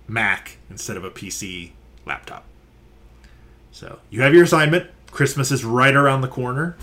Mac 0.06 0.58
instead 0.70 0.96
of 0.96 1.04
a 1.04 1.10
PC 1.10 1.72
laptop. 2.04 2.44
So 3.72 3.98
you 4.10 4.22
have 4.22 4.34
your 4.34 4.44
assignment. 4.44 4.90
Christmas 5.10 5.50
is 5.50 5.64
right 5.64 5.94
around 5.94 6.20
the 6.20 6.28
corner. 6.28 6.76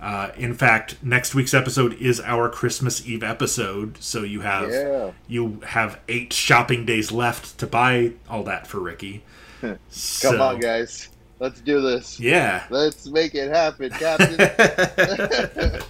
Uh, 0.00 0.30
in 0.36 0.52
fact, 0.52 0.96
next 1.02 1.34
week's 1.34 1.54
episode 1.54 1.94
is 1.94 2.20
our 2.20 2.50
Christmas 2.50 3.06
Eve 3.06 3.22
episode, 3.22 3.96
so 3.98 4.22
you 4.22 4.40
have 4.42 4.68
Yeah. 4.70 5.12
you 5.26 5.60
have 5.68 5.98
eight 6.08 6.32
shopping 6.34 6.84
days 6.84 7.10
left 7.10 7.56
to 7.58 7.66
buy 7.66 8.12
all 8.28 8.42
that 8.44 8.66
for 8.66 8.78
Ricky. 8.78 9.22
Come 9.74 9.78
So, 9.90 10.40
on, 10.42 10.60
guys. 10.60 11.08
Let's 11.38 11.60
do 11.60 11.82
this. 11.82 12.18
Yeah. 12.18 12.64
Let's 12.70 13.06
make 13.08 13.34
it 13.34 13.50
happen, 13.50 13.90
Captain. 13.90 14.38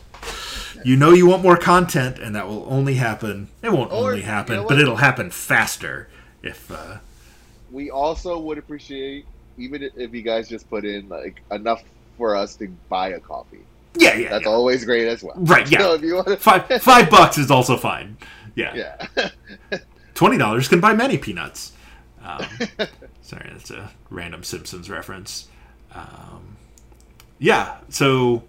you 0.84 0.96
know 0.96 1.12
you 1.12 1.26
want 1.26 1.42
more 1.42 1.56
content, 1.56 2.18
and 2.18 2.34
that 2.34 2.48
will 2.48 2.66
only 2.68 2.94
happen. 2.94 3.48
It 3.62 3.72
won't 3.72 3.92
Or, 3.92 4.08
only 4.08 4.18
you 4.20 4.24
happen, 4.24 4.56
know 4.56 4.66
but 4.66 4.80
it'll 4.80 4.96
happen 4.96 5.30
faster 5.30 6.08
if. 6.42 6.70
Uh, 6.70 6.98
we 7.70 7.90
also 7.90 8.38
would 8.38 8.58
appreciate 8.58 9.24
even 9.58 9.82
if 9.96 10.12
you 10.14 10.22
guys 10.22 10.48
just 10.48 10.68
put 10.68 10.84
in 10.84 11.08
like 11.08 11.42
enough 11.50 11.82
for 12.18 12.34
us 12.36 12.56
to 12.56 12.68
buy 12.88 13.10
a 13.10 13.20
coffee. 13.20 13.60
yeah, 13.96 14.14
yeah, 14.16 14.30
That's 14.30 14.44
yeah. 14.46 14.50
always 14.50 14.84
great 14.84 15.06
as 15.08 15.22
well. 15.22 15.34
Right, 15.36 15.70
yeah. 15.70 15.78
So 15.78 15.94
if 15.94 16.02
you 16.02 16.14
want 16.16 16.40
Five 16.40 16.66
five 16.82 17.08
bucks 17.10 17.38
is 17.38 17.50
also 17.50 17.76
fine. 17.76 18.16
Yeah, 18.56 19.06
yeah. 19.14 19.30
twenty 20.14 20.38
dollars 20.38 20.66
can 20.68 20.80
buy 20.80 20.92
many 20.94 21.18
peanuts. 21.18 21.72
Um, 22.24 22.44
sorry, 23.26 23.48
that's 23.52 23.70
a 23.70 23.90
random 24.10 24.42
Simpsons 24.42 24.88
reference. 24.88 25.48
Um, 25.94 26.56
yeah, 27.38 27.76
so 27.88 28.44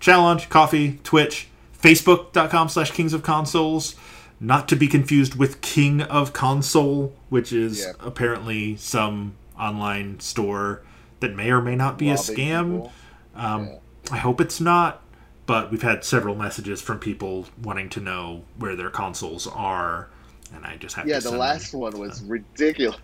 Challonge, 0.00 0.48
Ko-fi, 0.48 0.98
Twitch, 1.04 1.48
Facebook.com 1.80 2.68
slash 2.68 2.90
Kings 2.90 3.12
of 3.12 3.22
Consoles. 3.22 3.94
Not 4.40 4.68
to 4.68 4.76
be 4.76 4.88
confused 4.88 5.36
with 5.36 5.60
King 5.60 6.02
of 6.02 6.32
Console, 6.32 7.14
which 7.28 7.52
is 7.52 7.80
Yeah. 7.80 7.92
apparently 8.00 8.76
some 8.76 9.34
online 9.58 10.18
store 10.20 10.82
that 11.20 11.34
may 11.34 11.50
or 11.50 11.62
may 11.62 11.76
not 11.76 11.96
be 11.98 12.10
a 12.10 12.14
scam. 12.14 12.90
Um, 13.34 13.66
Yeah. 13.66 13.74
I 14.10 14.18
hope 14.18 14.40
it's 14.40 14.60
not, 14.60 15.00
but 15.46 15.70
we've 15.70 15.82
had 15.82 16.04
several 16.04 16.34
messages 16.34 16.82
from 16.82 16.98
people 16.98 17.46
wanting 17.62 17.88
to 17.90 18.00
know 18.00 18.42
where 18.58 18.74
their 18.76 18.90
consoles 18.90 19.46
are, 19.46 20.08
and 20.54 20.66
I 20.66 20.76
just 20.76 20.96
have 20.96 21.04
to. 21.06 21.10
Yeah, 21.10 21.20
the 21.20 21.30
last 21.30 21.70
them. 21.70 21.80
one 21.80 21.98
was 21.98 22.20
ridiculous. 22.22 22.98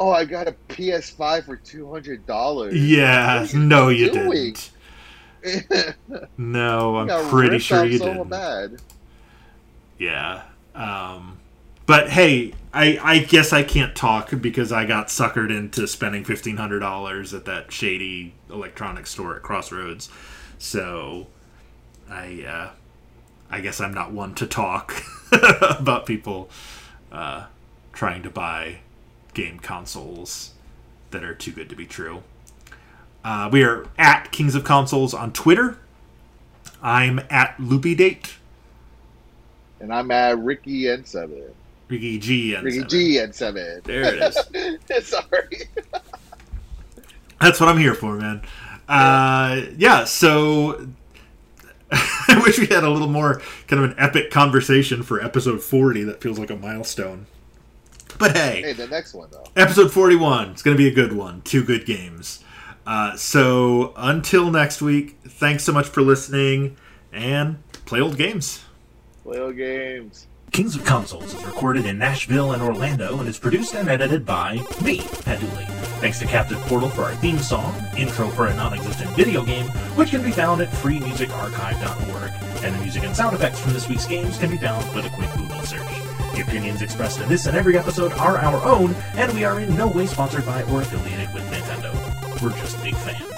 Oh, 0.00 0.10
I 0.10 0.24
got 0.24 0.48
a 0.48 0.56
PS5 0.68 1.42
for 1.42 1.56
two 1.56 1.90
hundred 1.90 2.26
dollars. 2.26 2.74
Yeah, 2.74 3.46
you 3.52 3.58
no, 3.58 3.88
you 3.88 4.08
doing? 4.10 4.30
didn't. 4.32 4.72
No, 6.36 6.96
I'm 6.98 7.14
pretty 7.28 7.58
sure 7.58 7.84
you 7.84 7.98
so 7.98 8.04
didn't. 8.04 8.28
Bad. 8.28 8.80
Yeah. 9.98 10.42
Um, 10.74 11.40
but 11.86 12.10
hey, 12.10 12.54
I, 12.72 12.98
I 13.02 13.18
guess 13.20 13.52
I 13.52 13.62
can't 13.62 13.94
talk 13.96 14.30
because 14.40 14.72
I 14.72 14.84
got 14.84 15.08
suckered 15.08 15.50
into 15.56 15.86
spending 15.88 16.24
fifteen 16.24 16.56
hundred 16.56 16.80
dollars 16.80 17.34
at 17.34 17.44
that 17.46 17.72
shady 17.72 18.34
electronics 18.50 19.10
store 19.10 19.36
at 19.36 19.42
Crossroads. 19.42 20.08
So, 20.58 21.28
I 22.08 22.42
uh, 22.44 22.70
I 23.50 23.60
guess 23.60 23.80
I'm 23.80 23.94
not 23.94 24.12
one 24.12 24.34
to 24.36 24.46
talk 24.46 25.02
about 25.32 26.06
people 26.06 26.50
uh, 27.10 27.46
trying 27.92 28.22
to 28.22 28.30
buy 28.30 28.80
game 29.38 29.60
consoles 29.60 30.50
that 31.12 31.22
are 31.22 31.32
too 31.32 31.52
good 31.52 31.68
to 31.68 31.76
be 31.76 31.86
true. 31.86 32.24
Uh, 33.22 33.48
we 33.52 33.62
are 33.62 33.86
at 33.96 34.32
Kings 34.32 34.56
of 34.56 34.64
Consoles 34.64 35.14
on 35.14 35.32
Twitter. 35.32 35.78
I'm 36.82 37.20
at 37.30 37.54
Loopy 37.60 37.94
Date. 37.94 38.34
And 39.78 39.94
I'm 39.94 40.10
at 40.10 40.36
Ricky 40.38 40.88
and 40.88 41.06
seven. 41.06 41.44
Ricky 41.86 42.18
G 42.18 42.54
and 42.54 42.64
Ricky 42.64 42.78
seven. 42.78 42.90
G 42.90 43.18
and 43.18 43.32
seven. 43.34 43.80
There 43.84 44.02
it 44.12 44.34
is. 44.90 45.06
Sorry. 45.06 45.68
That's 47.40 47.60
what 47.60 47.68
I'm 47.68 47.78
here 47.78 47.94
for, 47.94 48.16
man. 48.16 48.42
Uh, 48.88 49.66
yeah, 49.76 50.02
so 50.02 50.88
I 51.92 52.40
wish 52.42 52.58
we 52.58 52.66
had 52.66 52.82
a 52.82 52.90
little 52.90 53.08
more 53.08 53.40
kind 53.68 53.84
of 53.84 53.90
an 53.92 53.96
epic 53.98 54.32
conversation 54.32 55.04
for 55.04 55.22
episode 55.22 55.62
40. 55.62 56.02
That 56.02 56.20
feels 56.20 56.40
like 56.40 56.50
a 56.50 56.56
milestone. 56.56 57.26
But 58.28 58.36
hey, 58.36 58.62
Hey, 58.62 58.72
the 58.72 58.86
next 58.88 59.14
one 59.14 59.28
though. 59.30 59.44
episode 59.56 59.92
41. 59.92 60.50
It's 60.50 60.62
going 60.62 60.76
to 60.76 60.82
be 60.82 60.88
a 60.88 60.94
good 60.94 61.12
one. 61.12 61.40
Two 61.42 61.62
good 61.64 61.86
games. 61.86 62.42
Uh, 62.86 63.16
so 63.16 63.92
until 63.96 64.50
next 64.50 64.80
week, 64.82 65.18
thanks 65.22 65.62
so 65.64 65.72
much 65.72 65.86
for 65.86 66.00
listening 66.02 66.76
and 67.12 67.62
play 67.86 68.00
old 68.00 68.16
games. 68.16 68.64
Play 69.22 69.38
old 69.38 69.56
games. 69.56 70.26
Kings 70.50 70.74
of 70.74 70.82
Consoles 70.86 71.34
is 71.34 71.44
recorded 71.44 71.84
in 71.84 71.98
Nashville 71.98 72.52
and 72.52 72.62
Orlando 72.62 73.18
and 73.18 73.28
is 73.28 73.38
produced 73.38 73.74
and 73.74 73.86
edited 73.90 74.24
by 74.24 74.54
me, 74.82 75.02
Pat 75.22 75.38
Dooley. 75.40 75.66
Thanks 76.00 76.18
to 76.20 76.26
Captain 76.26 76.56
Portal 76.60 76.88
for 76.88 77.02
our 77.02 77.14
theme 77.16 77.38
song, 77.38 77.74
intro 77.98 78.28
for 78.28 78.46
a 78.46 78.56
non-existent 78.56 79.10
video 79.14 79.44
game, 79.44 79.66
which 79.94 80.08
can 80.10 80.22
be 80.22 80.30
found 80.30 80.62
at 80.62 80.70
freemusicarchive.org. 80.70 82.32
And 82.64 82.74
the 82.74 82.80
music 82.80 83.04
and 83.04 83.14
sound 83.14 83.36
effects 83.36 83.60
from 83.60 83.74
this 83.74 83.88
week's 83.90 84.06
games 84.06 84.38
can 84.38 84.50
be 84.50 84.56
found 84.56 84.92
with 84.94 85.04
a 85.04 85.10
quick 85.10 85.30
Google 85.36 85.60
search. 85.62 85.86
The 86.38 86.44
opinions 86.44 86.82
expressed 86.82 87.18
in 87.18 87.28
this 87.28 87.46
and 87.46 87.56
every 87.56 87.76
episode 87.76 88.12
are 88.12 88.38
our 88.38 88.64
own, 88.64 88.94
and 89.16 89.32
we 89.32 89.42
are 89.42 89.58
in 89.58 89.74
no 89.76 89.88
way 89.88 90.06
sponsored 90.06 90.46
by 90.46 90.62
or 90.62 90.82
affiliated 90.82 91.34
with 91.34 91.42
Nintendo. 91.50 92.40
We're 92.40 92.50
just 92.50 92.80
big 92.80 92.94
fans. 92.94 93.37